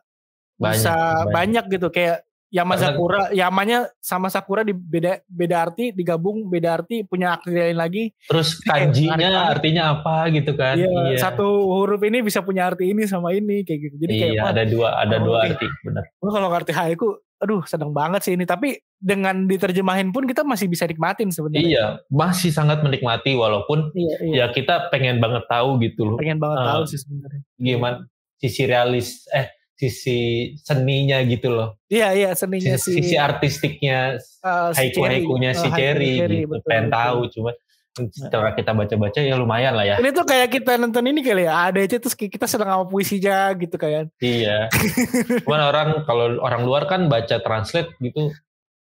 [0.55, 2.23] bisa banyak, gitu kayak
[2.53, 7.49] Yama Karena- Sakura, Yamanya sama Sakura di beda beda arti digabung beda arti punya arti
[7.49, 8.13] lain lagi.
[8.29, 10.77] Terus Kayak kanjinya artinya apa gitu kan?
[10.77, 13.95] Iya, satu huruf ini bisa punya arti ini sama ini kayak gitu.
[14.05, 15.47] Jadi kayak iya, wah, ada dua ada oh, dua oke.
[15.49, 16.03] arti, benar.
[16.21, 17.07] kalau ngerti haiku,
[17.43, 18.47] aduh seneng banget sih ini.
[18.47, 21.67] Tapi dengan diterjemahin pun kita masih bisa nikmatin sebenarnya.
[21.67, 24.35] Iya, masih sangat menikmati walaupun iya, iya.
[24.39, 26.17] ya kita pengen banget tahu gitu loh.
[26.17, 26.67] Pengen banget Ah.
[26.79, 27.41] tahu sih sebenarnya.
[27.59, 27.97] Gimana
[28.39, 30.19] sisi realis eh sisi
[30.57, 31.75] seninya gitu loh.
[31.91, 35.59] Iya iya seninya Sisi, si sisi artistiknya uh, si haiku haikunya Cherry.
[35.59, 36.49] si Oh, Cherry Cherry, gitu.
[36.55, 36.95] betul, Pengen betul.
[36.95, 37.51] tahu cuma
[37.93, 39.95] setelah kita baca-baca ya lumayan lah ya.
[40.01, 43.53] Ini tuh kayak kita nonton ini kali ya ADC terus kayak kita sedang sama puisinya
[43.53, 44.09] gitu kan.
[44.17, 44.65] Iya.
[45.45, 48.33] Cuman orang kalau orang luar kan baca translate gitu.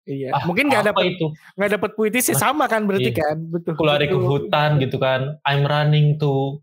[0.05, 0.33] Iya.
[0.33, 1.27] Ah, Mungkin nggak apa dapat itu?
[1.57, 3.21] nggak dapat puitisnya sama kan berarti Iya.
[3.21, 3.37] kan.
[3.53, 3.73] Betul.
[3.85, 4.29] Lari ke betul.
[4.29, 5.37] hutan gitu kan.
[5.45, 6.61] I'm running to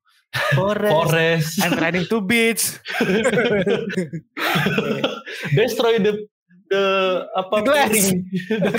[0.56, 0.94] Forest.
[0.96, 1.52] forest.
[1.60, 2.80] I'm running to beach.
[5.58, 6.26] Destroy the
[6.72, 6.86] the
[7.30, 7.92] apa The glass.
[7.92, 8.20] piring.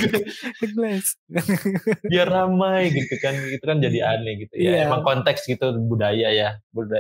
[0.61, 1.07] The glass.
[2.03, 4.81] biar ramai gitu kan itu kan jadi aneh gitu ya Iya.
[4.87, 6.49] emang konteks gitu budaya ya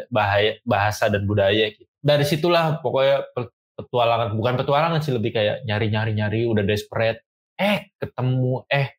[0.07, 5.64] bahaya bahasa dan budaya gitu dari situlah pokoknya pe- petualangan bukan petualangan sih lebih kayak
[5.64, 7.24] nyari nyari nyari udah desperate
[7.55, 8.92] eh ketemu eh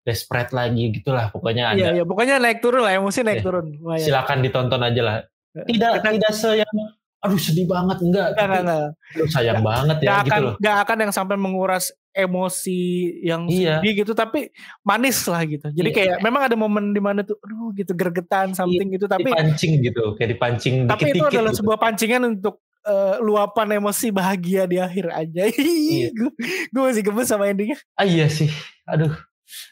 [0.00, 3.44] desperate lagi gitulah pokoknya ada Iya iya pokoknya naik turun lah emosi naik Iya.
[3.44, 3.66] turun.
[3.74, 4.00] Lumayan.
[4.02, 5.16] silakan ditonton aja lah
[5.62, 6.74] tidak Kita- tidak se yang
[7.20, 9.12] aduh sedih banget enggak Enggak, tapi enggak, enggak.
[9.12, 12.80] aduh, sayang banget ya Nggak gitu akan loh nggak akan yang sampai menguras emosi
[13.22, 13.78] yang Iya.
[13.78, 14.50] sedih gitu tapi
[14.82, 15.68] manis lah gitu.
[15.68, 15.96] Jadi Iya.
[15.96, 20.14] kayak memang ada momen di mana tuh aduh gitu gergetan something gitu tapi dipancing gitu
[20.14, 21.58] kayak dipancing tapi itu dikit-dikit adalah gitu.
[21.62, 25.44] sebuah pancingan untuk eh, luapan emosi bahagia di akhir aja.
[25.52, 26.10] Iya.
[26.10, 26.32] gue,
[26.66, 27.76] gue masih gemes sama endingnya.
[27.92, 28.48] Ah iya sih,
[28.86, 29.12] aduh.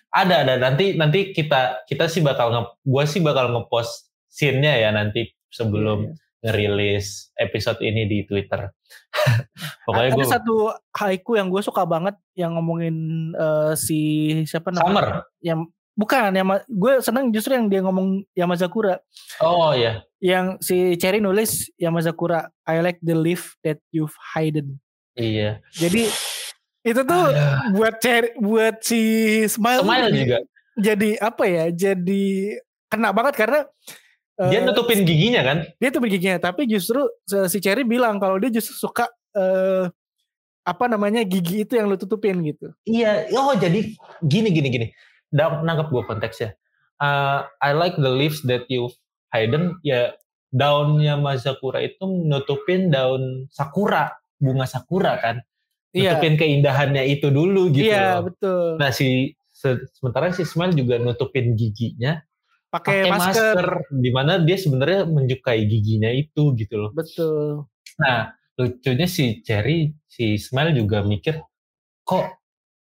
[0.08, 4.90] Ada ada nanti nanti kita kita sih bakal nge, gua sih bakal ngepost scene-nya ya
[4.90, 8.70] nanti sebelum Iya, ngerilis episode ini di Twitter.
[9.86, 12.96] Pokoknya Ada satu haiku yang gue suka banget yang ngomongin
[13.34, 14.00] eh, si
[14.46, 14.86] siapa namanya?
[14.86, 15.08] Summer.
[15.42, 15.60] Yang
[15.98, 19.02] bukan yang gue seneng justru yang dia ngomong Yamazakura
[19.42, 24.78] Oh ya, yang si Cherry nulis Yamazakura I like the life that you've hidden.
[25.18, 25.58] iya.
[25.74, 26.06] Jadi
[26.86, 27.74] itu tuh Aduh.
[27.74, 29.00] buat Cherry buat si
[29.50, 30.38] Smile, Smile juga.
[30.78, 31.64] jadi apa ya?
[31.74, 32.54] Jadi
[32.86, 33.66] kena banget karena
[34.38, 35.58] Dia eh, nutupin giginya kan?
[35.82, 39.90] dia tuh giginya tapi justru si Cherry bilang kalau dia justru suka eh,
[40.68, 42.70] apa namanya gigi itu yang lu tutupin gitu.
[42.84, 43.32] Iya.
[43.32, 44.86] Oh jadi gini gini gini.
[45.32, 46.52] Da, nangkep gue konteksnya.
[47.00, 48.92] Uh, I like the leaves that you've
[49.32, 49.80] hidden.
[49.80, 50.12] Ya
[50.52, 55.40] daunnya Mazakura itu nutupin daun sakura, bunga sakura kan?
[55.96, 56.20] Iya.
[56.20, 57.88] Nutupin keindahannya itu dulu gitu.
[57.88, 58.28] Iya loh.
[58.28, 58.68] betul.
[58.76, 62.20] Nah si se- sementara si Smile juga nutupin giginya
[62.68, 63.56] Pakai masker.
[63.56, 63.60] masker,
[63.96, 66.90] di mana dia sebenarnya menyukai giginya itu gitu loh.
[66.92, 67.64] Betul.
[67.96, 71.38] Nah lucunya si Cherry si Smile juga mikir
[72.02, 72.26] kok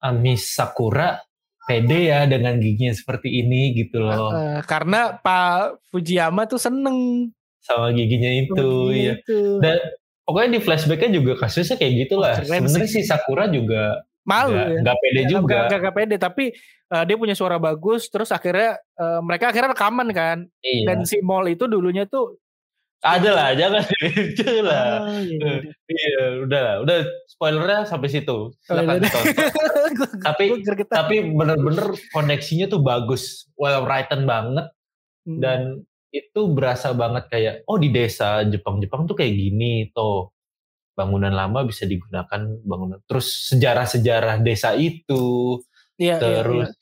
[0.03, 1.17] ah, Miss Sakura
[1.63, 7.31] pede ya dengan giginya seperti ini gitu loh Eh, karena Pak Fujiyama tuh seneng
[7.63, 9.15] sama giginya itu sama ya.
[9.21, 9.61] gitu.
[9.63, 9.79] Dan
[10.27, 12.35] pokoknya di flashbacknya juga kasusnya kayak gitulah.
[12.35, 14.81] Oh, Sebenarnya si Sakura juga Malu nggak ya.
[14.81, 15.49] nggak pede juga.
[15.51, 16.45] Gak, gak, gak pede tapi
[16.87, 20.85] eh, dia punya suara bagus terus akhirnya eh, mereka akhirnya rekaman kan Iya.
[20.87, 22.39] dan si mall itu dulunya tuh
[22.99, 23.81] Ada lah, jangan
[24.39, 24.85] jangan lah.
[25.01, 26.77] Ah, iya, Eh, Iya, udah lah.
[26.81, 28.29] Udah spoilernya sampai situ.
[28.29, 29.01] Oh, iya, Silakan iya.
[29.01, 29.35] ditonton.
[29.97, 30.49] Gua- Tapi-.
[30.87, 34.69] Tapi bener-bener koneksinya tuh bagus, well written banget
[35.21, 35.37] Hmm.
[35.37, 35.61] dan
[36.11, 40.29] itu berasa banget kayak oh di desa Jepang-Jepang tuh kayak gini tuh
[41.01, 42.29] bangunan lama bisa digunakan
[42.61, 45.57] bangunan terus sejarah-sejarah desa itu
[45.97, 46.77] Iya, iya, terus iya.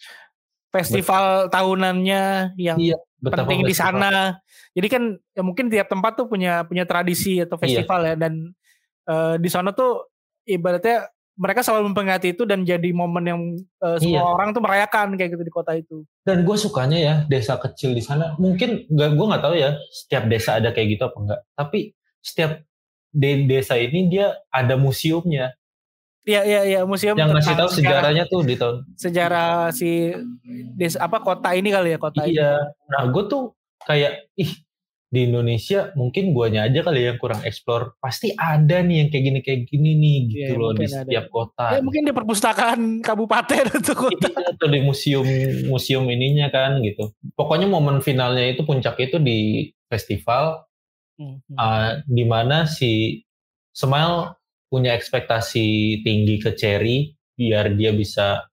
[0.70, 2.22] festival tahunannya
[2.56, 4.38] yang Iya, penting di festival- sana.
[4.74, 5.02] Jadi kan
[5.32, 7.62] ya mungkin tiap tempat tuh punya punya tradisi atau Iya.
[7.62, 8.34] festival ya dan
[9.04, 10.06] eh, di sana tuh
[10.44, 14.28] ibaratnya mereka selalu memperingati itu dan jadi momen yang eh, semua Iya.
[14.28, 16.04] orang tuh merayakan kayak gitu di kota itu.
[16.22, 20.28] dan gue sukanya ya desa kecil di sana mungkin nggak gue nggak tahu ya setiap
[20.28, 21.78] desa ada kayak gitu apa enggak tapi
[22.20, 22.60] setiap
[23.10, 25.52] de- desa ini dia ada museumnya
[26.22, 30.12] Iya iya iya museum yang ngasih tahu sejarahnya tuh di tahun sejarah si
[30.74, 32.36] desa apa kota ini kali ya kota ini.
[32.36, 34.52] iya nah gue tuh kayak ih
[35.08, 39.38] di Indonesia mungkin guanya aja kali yang kurang explore pasti ada nih yang kayak gini
[39.40, 41.00] kayak gini nih gitu Iya, loh di mungkin ada.
[41.00, 44.28] setiap kota Ya mungkin di perpustakaan kabupaten atau kota.
[44.28, 45.24] Iya, atau di museum
[45.64, 49.38] museum ininya kan gitu pokoknya momen finalnya itu puncak itu di
[49.88, 50.67] festival
[51.18, 51.42] Hmm.
[51.52, 53.20] uh, di mana si
[53.74, 54.38] Smile
[54.70, 55.66] punya ekspektasi
[56.02, 58.46] tinggi ke Cherry biar dia bisa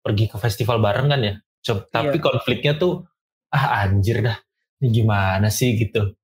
[0.00, 1.34] pergi ke festival bareng kan ya.
[1.62, 3.02] So, tapi konfliknya tuh
[3.50, 4.38] ah anjir dah.
[4.78, 6.14] Ini gimana sih gitu.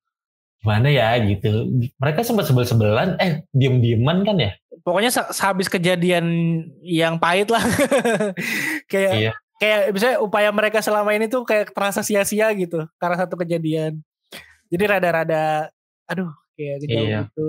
[0.62, 1.66] Gimana ya gitu.
[1.98, 4.52] Mereka sempat sebel-sebelan eh diem-dieman kan ya?
[4.82, 6.26] pokoknya se- sehabis kejadian
[6.82, 7.62] yang pahit lah
[8.90, 9.32] kayak Iya.
[9.62, 14.02] kayak misalnya upaya mereka selama ini tuh kayak terasa sia-sia gitu karena satu kejadian
[14.72, 15.68] jadi rada-rada
[16.04, 17.20] aduh kayak kejauh Iya.
[17.26, 17.48] gitu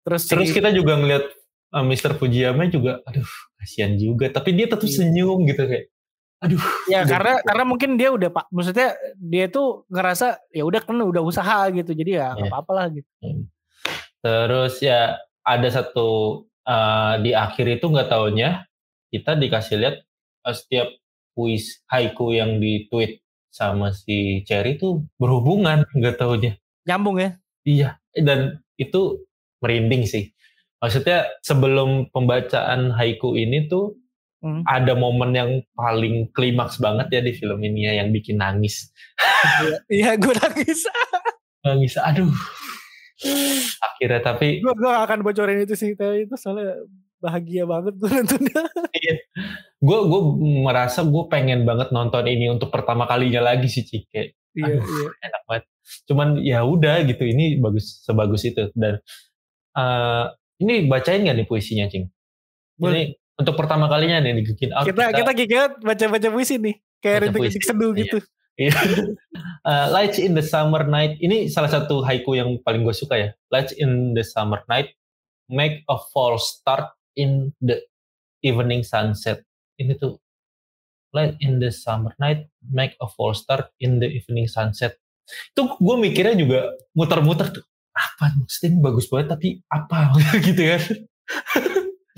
[0.00, 1.24] terus si- Terus kita juga ngeliat
[1.70, 2.16] uh, Mr.
[2.16, 4.96] Fujiyama juga aduh kasihan juga tapi dia tetap Iya.
[4.98, 5.86] senyum gitu kayak
[6.40, 7.46] aduh ya udah karena gitu.
[7.46, 11.92] karena mungkin dia udah pak maksudnya dia tuh ngerasa ya udah kan udah usaha gitu
[11.92, 12.52] jadi ya nggak Iya.
[12.52, 13.08] apa-apa lah gitu
[14.20, 15.00] Terus ya
[15.40, 16.08] ada satu
[16.62, 18.64] uh, di akhir itu nggak taunya
[19.08, 19.96] kita dikasih lihat
[20.42, 20.88] uh, setiap
[21.32, 23.23] puisi haiku yang di tweet
[23.54, 26.58] sama si Cherry itu berhubungan nggak taunya.
[26.90, 27.30] Nyambung ya?
[27.62, 29.22] Iya, dan itu
[29.62, 30.34] merinding sih.
[30.82, 33.94] Maksudnya sebelum pembacaan haiku ini tuh
[34.44, 34.60] Hmm.
[34.68, 38.92] Ada momen yang paling klimaks banget ya di film ini ya yang bikin nangis.
[39.88, 40.84] Iya, gue nangis.
[41.64, 42.28] nangis, aduh.
[43.80, 46.76] Akhirnya tapi gue gue akan bocorin itu sih, tapi itu soalnya
[47.24, 48.62] bahagia banget gue nontonnya.
[48.92, 49.14] Iya.
[49.84, 50.22] Gue gue
[50.64, 54.32] merasa gue pengen banget nonton ini untuk pertama kalinya lagi sih Cike.
[54.54, 55.08] Iya, aduh, iya.
[55.28, 55.64] enak banget.
[56.08, 59.02] Cuman ya udah gitu, ini bagus sebagus itu dan
[59.76, 60.30] uh,
[60.62, 62.08] ini bacain gak nih puisinya, Cing?
[62.78, 62.94] Boleh.
[62.94, 63.02] Ini
[63.34, 64.86] untuk pertama kalinya nih di Geekin Out.
[64.86, 66.74] Kita kita, kita baca-baca puisi nih.
[67.02, 68.00] Kayak rintik-rintik seduh iya.
[68.06, 68.18] gitu.
[69.66, 71.18] uh, Lights in the Summer Night.
[71.18, 73.28] Ini salah satu haiku yang paling gue suka ya.
[73.50, 74.94] Lights in the Summer Night.
[75.50, 77.82] Make a false start in the
[78.40, 79.44] evening sunset.
[79.80, 80.18] Ini tuh.
[81.14, 82.50] Light in the summer night.
[82.62, 84.98] Make a false start in the evening sunset.
[85.54, 87.64] Itu gue mikirnya juga muter-muter tuh.
[87.94, 90.10] Apa maksudnya ini bagus banget tapi apa
[90.46, 90.82] gitu kan.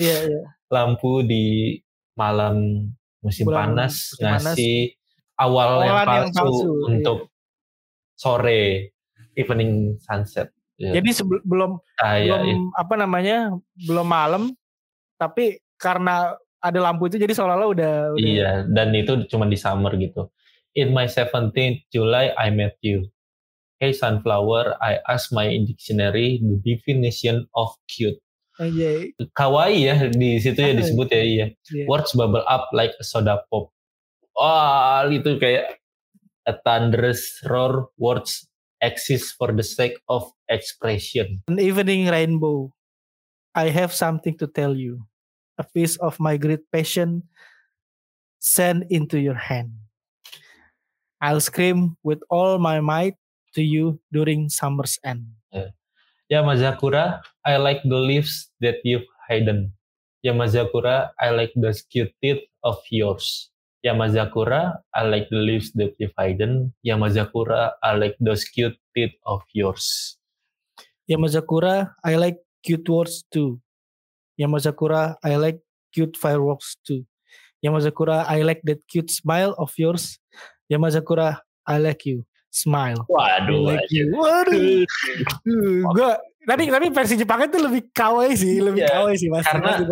[0.00, 1.78] Iya, iya lampu di
[2.18, 2.88] malam
[3.22, 5.42] musim Bulan panas musim ngasih panas.
[5.42, 6.84] awal yang palsu, yang palsu iya.
[6.90, 8.16] untuk iya.
[8.16, 8.62] sore
[9.36, 10.48] evening sunset.
[10.76, 10.92] Ya.
[11.00, 12.56] Jadi sebelum ah, iya, belum iya.
[12.76, 13.38] apa namanya
[13.88, 14.42] belum malam
[15.16, 16.36] tapi karena
[16.66, 20.28] ada lampu itu jadi seolah-olah udah, udah Iya, dan itu cuma di summer gitu.
[20.76, 23.06] In my 17th July I met you.
[23.76, 28.16] Hey sunflower, I asked my dictionary the definition of cute.
[28.56, 29.12] Anjay.
[29.36, 31.46] Kawaii ya di situ ya disebut ya iya.
[31.68, 31.86] Yeah.
[31.88, 33.68] Words bubble up like a soda pop.
[34.36, 35.80] Wah, oh, itu kayak
[36.48, 38.48] a thunderous roar words
[38.80, 41.44] exist for the sake of expression.
[41.48, 42.72] An evening rainbow.
[43.56, 45.08] I have something to tell you.
[45.58, 47.24] A piece of my great passion
[48.38, 49.72] sent into your hand.
[51.20, 53.14] I'll scream with all my might
[53.54, 55.26] to you during summer's end.
[55.52, 55.72] Yeah.
[56.30, 59.72] Yamazakura, I like the leaves that you've hidden.
[60.24, 63.50] Yamazakura, I like the cute teeth of yours.
[63.86, 66.74] Yamazakura, I like the leaves that you've hidden.
[66.84, 70.18] Yamazakura, I like those cute teeth of yours.
[71.08, 73.60] Yamazakura, I like cute words too.
[74.40, 75.60] Yamazakura, I like
[75.92, 77.04] cute fireworks too.
[77.64, 80.18] Yamazakura, I like that cute smile of yours.
[80.70, 82.24] Yamazakura, I like you
[82.56, 83.04] smile.
[83.12, 83.76] Waduh.
[83.76, 84.08] Like you.
[84.16, 84.84] Waduh.
[85.96, 86.10] Gue
[86.46, 89.44] tapi tapi versi Jepang itu lebih kawaii sih, lebih yeah, kawaii sih mas.
[89.44, 89.82] Karena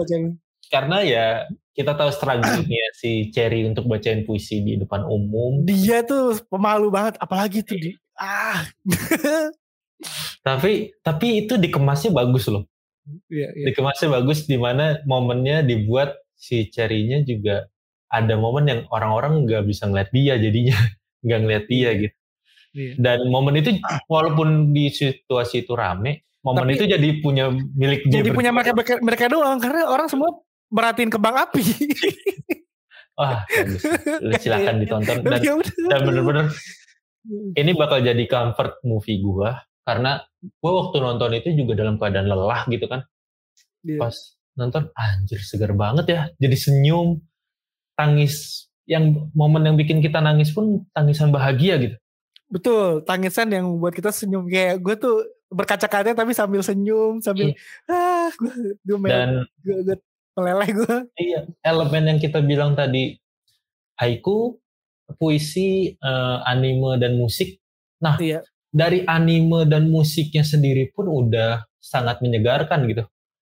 [0.72, 1.26] karena ya
[1.74, 5.66] kita tahu struggle-nya si Cherry untuk bacain puisi di depan umum.
[5.66, 8.62] Dia tuh pemalu banget, apalagi tuh di ah.
[10.46, 12.64] tapi tapi itu dikemasnya bagus loh.
[13.28, 13.64] Iya, iya.
[13.70, 17.68] Dikemasnya bagus di mana momennya dibuat si Cherry-nya juga
[18.08, 20.76] ada momen yang orang-orang nggak bisa ngeliat dia jadinya
[21.24, 21.90] nggak ngeliat dia iya.
[22.00, 22.16] gitu.
[22.74, 22.92] Iya.
[22.98, 23.70] Dan momen itu
[24.10, 28.18] walaupun di situasi itu rame, momen Tapi, itu jadi punya milik dia.
[28.18, 30.42] Jadi punya mereka mereka doang karena orang semua
[30.74, 31.62] merhatiin kembang api.
[33.14, 33.46] Wah,
[34.42, 35.54] silakan ditonton dan, ya
[35.86, 36.50] dan bener-bener
[37.54, 39.54] ini bakal jadi comfort movie gua
[39.84, 40.24] karena
[40.60, 43.04] gua waktu nonton itu juga dalam keadaan lelah gitu kan.
[43.84, 44.00] Yeah.
[44.00, 44.16] Pas
[44.56, 46.20] nonton anjir segar banget ya.
[46.40, 47.20] Jadi senyum,
[47.94, 51.96] tangis yang momen yang bikin kita nangis pun tangisan bahagia gitu.
[52.52, 55.16] Betul, tangisan yang membuat kita senyum kayak gue tuh
[55.48, 57.56] berkaca-kaca tapi sambil senyum, sambil iya.
[57.88, 59.96] ah gue gue Dan gue, gue
[60.36, 60.96] meleleh gue.
[61.16, 63.16] Iya, elemen yang kita bilang tadi
[63.96, 64.58] haiku,
[65.16, 67.58] puisi, uh, anime dan musik.
[68.02, 68.44] Nah, iya.
[68.74, 73.06] Dari anime dan musiknya sendiri pun udah sangat menyegarkan gitu.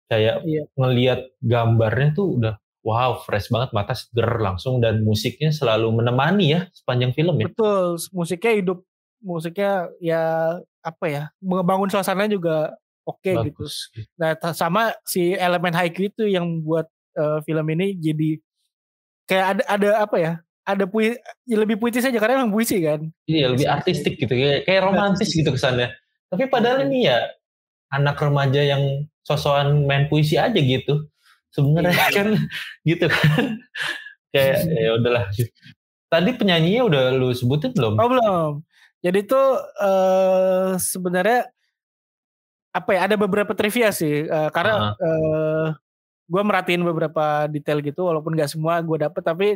[0.08, 0.64] Kayak iya.
[0.78, 2.54] ngelihat gambarnya tuh udah
[2.86, 7.50] wow fresh banget mata seger langsung dan musiknya selalu menemani ya sepanjang film ya.
[7.50, 8.80] Betul, musiknya hidup,
[9.20, 10.24] musiknya ya
[10.86, 13.68] apa ya, membangun suasana juga oke okay gitu.
[13.68, 14.08] gitu.
[14.16, 16.88] Nah sama si elemen haiku itu yang buat
[17.20, 18.40] uh, film ini jadi
[19.28, 20.34] kayak ada ada apa ya,
[20.68, 21.16] ada pui,
[21.48, 23.08] ya lebih puitis aja karena emang puisi kan.
[23.24, 25.96] Iya lebih artistik gitu, kayak, kayak romantis gitu kesannya.
[26.28, 27.24] Tapi padahal ini ya
[27.96, 31.08] anak remaja yang sosokan main puisi aja gitu
[31.52, 32.08] sebenarnya iya.
[32.18, 32.28] kan
[32.88, 33.44] gitu kan
[34.32, 35.24] kayak ya udahlah
[36.08, 38.52] tadi penyanyinya udah lu sebutin belum oh belum
[39.04, 39.48] jadi tuh
[39.84, 41.48] uh, sebenarnya
[42.72, 44.96] apa ya ada beberapa trivia sih uh, karena uh -huh.
[44.96, 45.68] uh, eh,
[46.28, 49.48] gue merhatiin beberapa detail gitu walaupun gak semua gue dapet tapi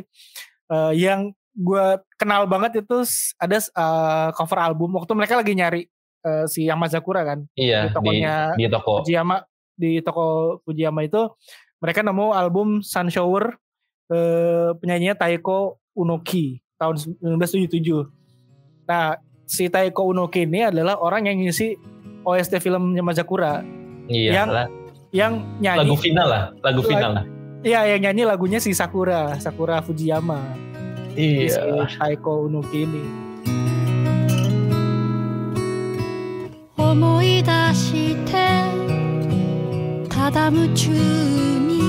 [0.72, 1.84] uh, yang gue
[2.16, 3.04] kenal banget itu
[3.36, 5.84] ada uh, cover album waktu mereka lagi nyari
[6.24, 9.36] uh, si Yamazakura kan iya di tokonya di, di toko Fujiyama
[9.76, 10.24] di toko
[10.64, 11.28] Fujiyama itu
[11.76, 13.58] mereka nemu album Sun Shower
[14.06, 18.06] eh, penyanyinya Taiko Unoki tahun 1977.
[18.86, 21.74] Nah, si Taiko Unoki ini adalah orang yang ngisi
[22.22, 23.66] OST filmnya Mazakura
[24.06, 24.66] Iya Yang- lah.
[25.10, 27.24] yang nyanyi Lagu final lah, Lagu- final lah.
[27.63, 30.39] Iya, yang nyanyi lagunya si Sakura, Sakura Fujiyama.
[31.17, 31.89] Si Iya.
[31.97, 33.03] Taiko Unoki ini.
[36.77, 38.31] 思い出して
[40.09, 41.81] ただ夢中に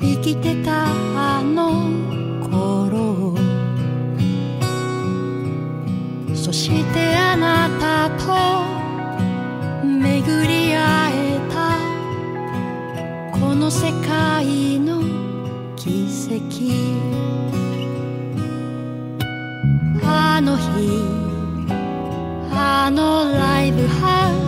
[0.00, 0.86] 生きてた
[1.16, 1.90] あの
[2.48, 3.34] 頃
[6.34, 8.24] そしてあなたと
[9.84, 10.55] 巡り
[13.57, 15.01] の世界の
[15.75, 16.37] 奇跡。
[20.03, 20.63] あの日
[22.51, 24.46] あのライブハウス。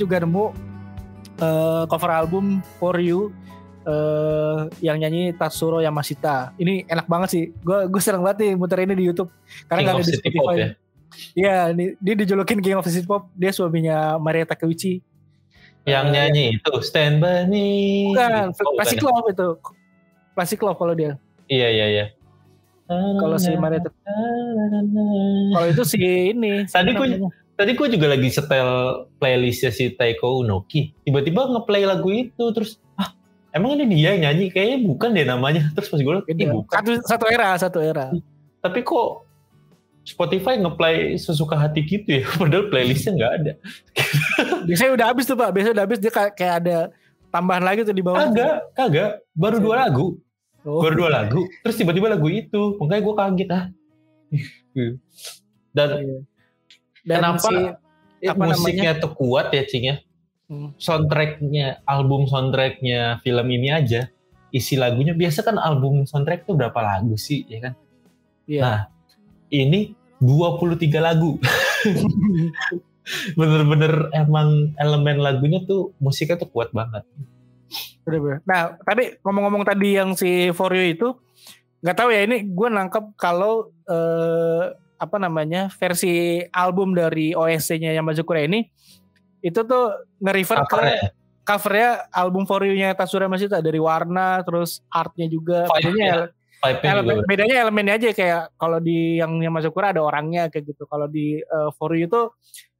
[0.00, 0.44] Juga nemu
[1.36, 2.44] eh, cover album
[2.76, 3.28] For You
[3.82, 6.56] eh, yang nyanyi Tatsuro Yamashita.
[6.56, 7.44] Ini enak banget sih.
[7.60, 9.28] Gue gue seneng banget nih muter ini di YouTube
[9.66, 10.56] karena nggak of ada di Spotify.
[10.56, 10.68] ya.
[11.32, 13.28] Iya, ini- dia dijulukin King of City Pop.
[13.34, 15.02] Dia suaminya Maria Takeuchi.
[15.82, 17.66] Yang Eh, nyanyi itu Stand By Me.
[18.08, 19.16] Bukan, Oh, Classic bukan ya?
[19.16, 19.48] Love itu.
[20.30, 21.12] Classic Love kalau dia.
[21.46, 22.06] Iya iya iya.
[23.16, 23.94] Kalau si Maria Tak-
[25.50, 25.98] Kalau itu si
[26.30, 26.66] ini.
[26.66, 27.30] Tadi namanya?
[27.60, 28.70] Tadi gue juga lagi setel
[29.20, 30.96] playlistnya si Taiko Unoki.
[31.04, 33.12] Tiba-tiba ngeplay lagu itu terus ah
[33.52, 35.68] emang ini dia yang nyanyi kayaknya bukan deh namanya.
[35.76, 36.40] Terus pas gue Beda.
[36.40, 36.72] "Ih, bukan.
[36.72, 38.16] Satu, satu era, satu era.
[38.64, 39.28] Tapi kok
[40.08, 42.24] Spotify ngeplay sesuka hati gitu ya.
[42.40, 43.52] Padahal playlistnya nggak ada.
[44.64, 45.52] Biasanya udah habis tuh pak.
[45.52, 46.78] Biasanya udah habis dia kayak, kayak ada
[47.28, 48.24] tambahan lagi tuh di bawah.
[48.24, 49.10] Kagak, kagak.
[49.36, 50.16] Baru dua lagu.
[50.64, 50.80] Oh.
[50.80, 51.44] Baru dua lagu.
[51.60, 52.80] Terus tiba-tiba lagu itu.
[52.80, 53.64] Makanya gue kaget ah.
[55.76, 55.88] Dan
[57.04, 57.54] Dan Kenapa si,
[58.20, 59.96] ya, apa musiknya tuh kuat ya Cing ya.
[60.50, 60.74] Hmm.
[60.76, 64.10] Soundtracknya, album soundtracknya film ini aja.
[64.50, 67.74] Isi lagunya, biasa kan album soundtrack tuh berapa lagu sih ya kan.
[68.50, 68.62] Iya.
[68.66, 68.78] Nah,
[69.54, 71.38] ini 23 lagu.
[73.38, 77.06] Bener-bener emang elemen lagunya tuh musiknya tuh kuat banget.
[78.42, 81.08] Nah, tadi ngomong-ngomong tadi yang si For You itu,
[81.80, 88.44] nggak tahu ya ini gue nangkep kalau eh, apa namanya versi album dari OST-nya Yamazakura
[88.44, 88.68] ini
[89.40, 90.76] itu tuh nge-refer ke
[91.40, 96.28] Covernya, album For You-nya Tatsura Mashita dari warna terus artnya juga bedanya
[96.84, 101.40] elemen, bedanya elemennya aja kayak kalau di yang Yamazakura ada orangnya kayak gitu kalau di
[101.40, 102.28] eh, For You itu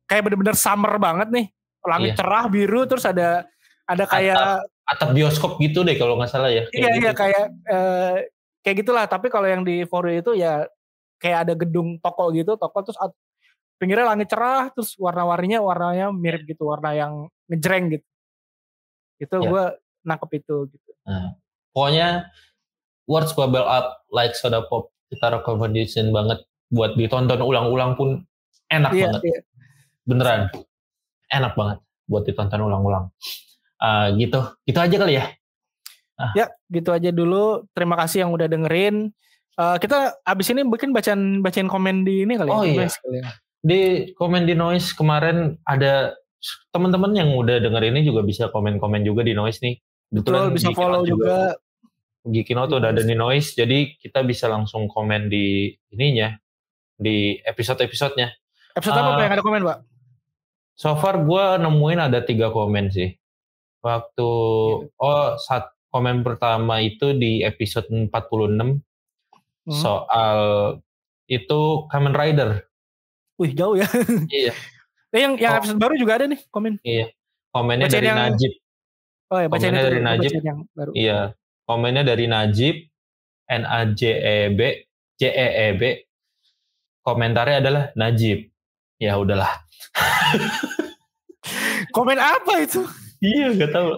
[0.05, 1.49] kayak bener-bener summer banget nih
[1.81, 2.19] langit Iya.
[2.21, 3.49] cerah biru terus ada
[3.89, 6.67] ada kayak Atap bioskop gitu deh kalau nggak salah ya.
[6.67, 6.99] Kayak iya gitu.
[7.07, 8.17] iya kayak eh,
[8.67, 9.07] kayak gitulah.
[9.07, 10.67] Tapi kalau yang di For You itu ya
[11.21, 12.97] kayak ada gedung toko gitu, toko terus
[13.77, 17.13] pinggirnya langit cerah, terus warna-warninya warnanya mirip gitu, warna yang
[17.47, 18.07] ngejreng gitu.
[19.21, 19.49] Itu Ya.
[19.53, 19.65] gue
[20.01, 20.91] nangkep itu gitu.
[21.05, 21.37] Nah,
[21.77, 22.33] pokoknya
[23.05, 26.41] words bubble up like soda pop kita recommendation banget
[26.71, 28.25] buat ditonton ulang-ulang pun
[28.71, 29.41] enak Iya, banget iya.
[30.07, 30.41] beneran
[31.29, 33.11] enak banget buat ditonton ulang-ulang
[33.83, 35.27] Ah, gitu gitu aja kali ya
[36.37, 37.65] Ya, gitu aja dulu.
[37.73, 39.09] Terima kasih yang udah dengerin.
[39.61, 42.73] Eh, kita abis ini mungkin bacaan bacain komen di ini kali Oh, ya.
[42.73, 42.81] iya.
[42.81, 43.29] Noise kali ya.
[43.61, 43.81] di
[44.17, 46.17] komen di noise kemarin ada
[46.73, 49.77] teman-teman yang udah denger ini juga bisa komen-komen juga di noise nih
[50.09, 51.61] Betul, bisa Geekin follow juga.
[52.23, 56.33] Geekin Out Di udah ada di noise jadi kita bisa langsung komen di ininya
[56.95, 58.33] di episode-episodenya
[58.73, 59.13] Episode apa Ah.
[59.13, 59.79] Pak, yang ada komen, Pak?
[60.75, 63.13] So far gue nemuin ada tiga komen sih.
[63.81, 64.29] Waktu
[64.81, 64.89] Iya.
[64.97, 68.81] oh saat komen pertama itu di episode 46
[69.71, 69.79] Hmm.
[69.79, 70.39] soal
[71.25, 72.67] itu Kamen Rider.
[73.39, 73.87] Wih, jauh ya.
[74.27, 74.51] Iya,
[75.15, 75.59] Eh, yang yang Oh.
[75.59, 76.79] episode baru juga ada nih komen.
[76.83, 77.11] iya.
[77.51, 78.53] Komennya dari yang- Najib.
[79.27, 80.31] Oh ya, Komennya itu dari Najib.
[80.41, 80.91] yang baru.
[80.95, 81.19] Iya.
[81.65, 82.75] Komennya dari Najib
[83.47, 84.61] N A J E B
[85.17, 85.83] J E E B.
[87.01, 88.51] Komentarnya adalah Najib.
[88.99, 89.51] Ya udahlah.
[91.91, 92.87] Komen apa itu?
[93.21, 93.89] Iya, gak tahu.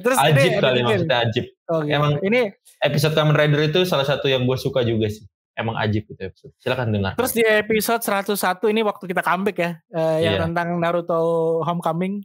[0.00, 0.86] Terus ini Ajib ada kali ini.
[0.86, 1.44] maksudnya Ajib.
[1.66, 1.92] Oh, gitu.
[1.92, 2.40] Emang- ini
[2.78, 5.26] Episode Kamen Rider itu salah satu yang gue suka juga sih.
[5.52, 6.54] Emang Ajib itu episode.
[6.56, 7.12] Silakan dengar.
[7.14, 8.38] terus di episode 101
[8.70, 10.42] ini waktu kita comeback ya, eh, yang Iya.
[10.46, 11.18] tentang Naruto
[11.60, 12.22] Homecoming,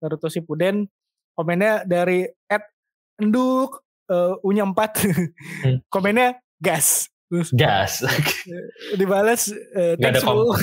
[0.00, 0.88] Naruto Shippuden,
[1.36, 2.64] komennya dari Ed
[3.16, 4.72] Enduk eh, Unya 4.
[5.60, 5.78] Hmm.
[5.94, 7.12] komennya gas.
[7.28, 8.00] Terus gas.
[8.98, 10.56] dibalas eh, Nggak ada bro.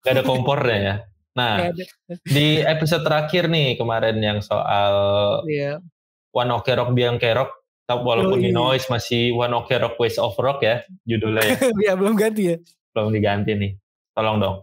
[0.00, 0.94] Gak ada kompornya ya.
[1.38, 1.70] Nah,
[2.34, 4.92] di episode terakhir nih kemarin yang soal
[5.46, 5.78] Iya.
[6.34, 7.50] One Ok Rock Biang Kerok,
[7.86, 8.58] tapi walaupun di Yoi.
[8.58, 11.56] noise masih One Ok Rock Ways of Rock ya judulnya ya,
[11.88, 12.56] ya belum ganti ya.
[12.92, 13.72] belum diganti nih.
[14.12, 14.56] Tolong dong.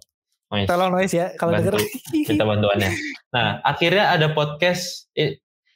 [0.51, 0.67] Noise.
[0.69, 1.79] Tolong noise ya kalau denger.
[2.11, 2.91] Minta bantuannya.
[3.31, 5.09] Nah, akhirnya ada podcast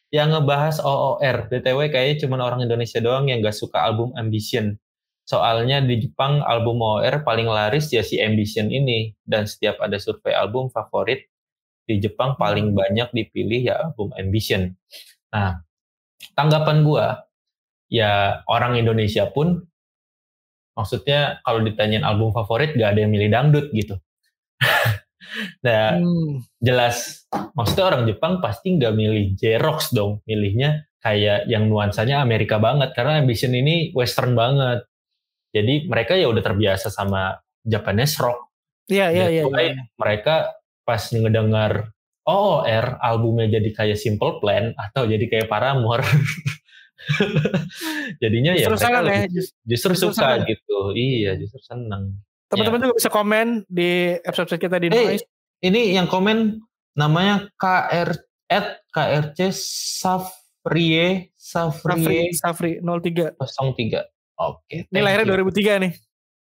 [0.09, 1.49] yang ngebahas OOR.
[1.49, 4.77] BTW kayaknya cuma orang Indonesia doang yang gak suka album Ambition.
[5.29, 9.13] Soalnya di Jepang album OOR paling laris ya si Ambition ini.
[9.21, 11.29] Dan setiap ada survei album favorit,
[11.85, 14.73] di Jepang paling banyak dipilih ya album Ambition.
[15.29, 15.61] Nah,
[16.33, 17.29] tanggapan gua
[17.89, 19.65] ya orang Indonesia pun
[20.77, 23.97] maksudnya kalau ditanyain album favorit gak ada yang milih dangdut gitu.
[25.65, 26.41] nah, Hmm.
[26.57, 32.91] jelas maksudnya orang Jepang pasti nggak milih J-Rocks dong milihnya kayak yang nuansanya Amerika banget
[32.97, 34.88] karena Ambition ini western banget
[35.49, 38.49] jadi mereka ya udah terbiasa sama Japanese rock
[38.85, 39.41] Iya iya iya.
[39.45, 39.73] iya.
[39.95, 41.93] mereka pas ngedengar
[42.25, 46.01] OOR albumnya jadi kayak Simple Plan atau jadi kayak Paramore
[48.21, 49.09] jadinya ya Justru mereka senang ya.
[49.15, 50.47] lebih- Just- justru justru suka senang.
[50.47, 52.03] gitu iya justru seneng
[52.49, 55.25] Teman-teman juga bisa komen di episode kita di Eh, noise.
[55.61, 56.59] ini yang komen
[56.95, 58.09] namanya KR
[58.49, 59.53] at KRC
[60.01, 63.37] Safrie Safri Safrie Safri 03.
[63.37, 64.18] 03.
[64.39, 64.87] Oke.
[64.87, 65.93] Ini lahirnya 2003 nih.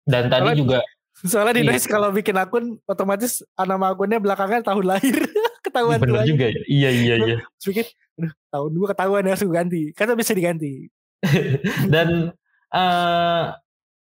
[0.05, 0.79] Dan tadi Soalnya- juga
[1.19, 1.71] Soalnya di Iya.
[1.75, 5.19] noise kalau bikin akun otomatis nama akunnya belakangnya tahun lahir.
[5.67, 6.29] ketahuan bener tuanya.
[6.31, 6.61] juga ya.
[6.65, 7.37] Iya iya iya.
[7.59, 9.83] Terus bikin, aduh tahun gua ketahuan harus gua ganti.
[9.93, 10.87] Kata bisa diganti.
[11.93, 12.31] Dan
[12.71, 13.45] eh,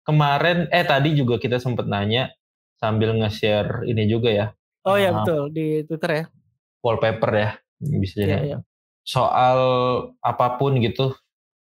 [0.03, 2.28] kemarin eh tadi juga kita sempat nanya
[2.75, 4.47] sambil nge-share ini juga ya
[4.84, 5.21] Oh ya Ah.
[5.21, 6.25] betul di Twitter ya.
[6.80, 7.49] wallpaper ya
[7.80, 8.57] bisa jadi Iya, iya.
[9.01, 9.59] soal
[10.19, 11.11] apa pun gitu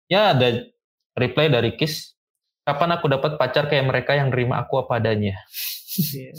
[0.06, 0.64] ya ada
[1.18, 2.14] reply dari Kiss
[2.64, 5.36] kapan aku dapat pacar kayak mereka yang nerima aku apa adanya
[5.98, 6.32] Iya.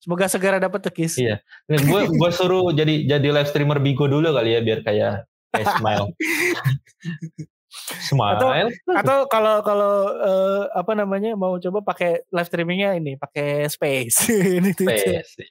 [0.00, 1.20] Semoga segera dapat tekis.
[1.20, 1.44] Iya.
[1.68, 6.06] gue gue suruh jadi jadi live streamer Bigo dulu kali ya biar kayak kayak smile
[8.08, 14.28] smile Atau kalau kalau eh, apa namanya mau coba pakai live streamingnya ini pakai space.
[14.76, 15.48] Space, ya.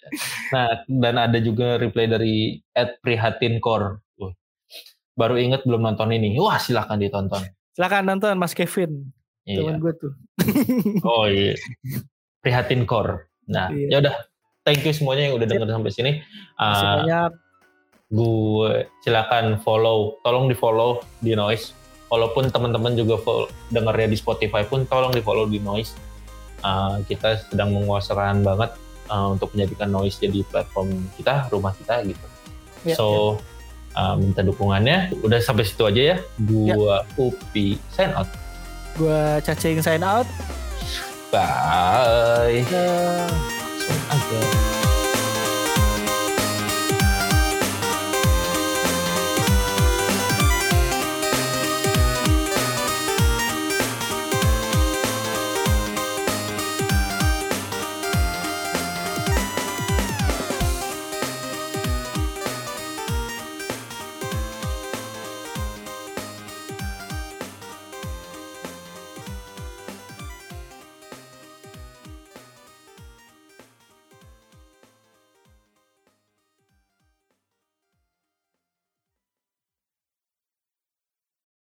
[0.53, 4.05] Nah, dan ada juga reply dari Ed Prihatin Core.
[5.17, 6.37] Baru inget belum nonton ini.
[6.37, 7.41] Wah, silakan ditonton.
[7.71, 9.11] Silakan nonton Mas Kevin.
[9.41, 9.79] Teman Iya.
[9.79, 10.13] gue tuh.
[11.07, 11.55] Oh iya.
[12.39, 13.25] Prihatin Core.
[13.47, 13.87] Nah, Iya.
[13.89, 14.15] ya udah.
[14.61, 16.11] Thank you semuanya yang udah denger sampai sini.
[16.53, 17.31] Masih Ah, banyak.
[18.11, 21.73] gue silakan follow, tolong di follow di Noise.
[22.07, 25.95] Walaupun teman-teman juga follow, dengernya di Spotify pun tolong di follow di Noise.
[26.61, 28.75] Ah, kita sedang menguasakan banget
[29.07, 32.25] ah, untuk menjadikan Noise jadi platform kita, rumah kita gitu.
[32.83, 33.39] Ya, so
[33.95, 35.15] uh, minta dukungannya.
[35.23, 36.17] Udah sampai situ aja ya.
[36.39, 36.73] Iya.
[36.75, 37.21] Gua ya.
[37.21, 38.29] Upi sign out.
[38.99, 40.27] Gua cacing sign out.
[41.31, 42.63] Bye.
[42.67, 43.31] Bye.
[43.87, 44.80] Langsung aja.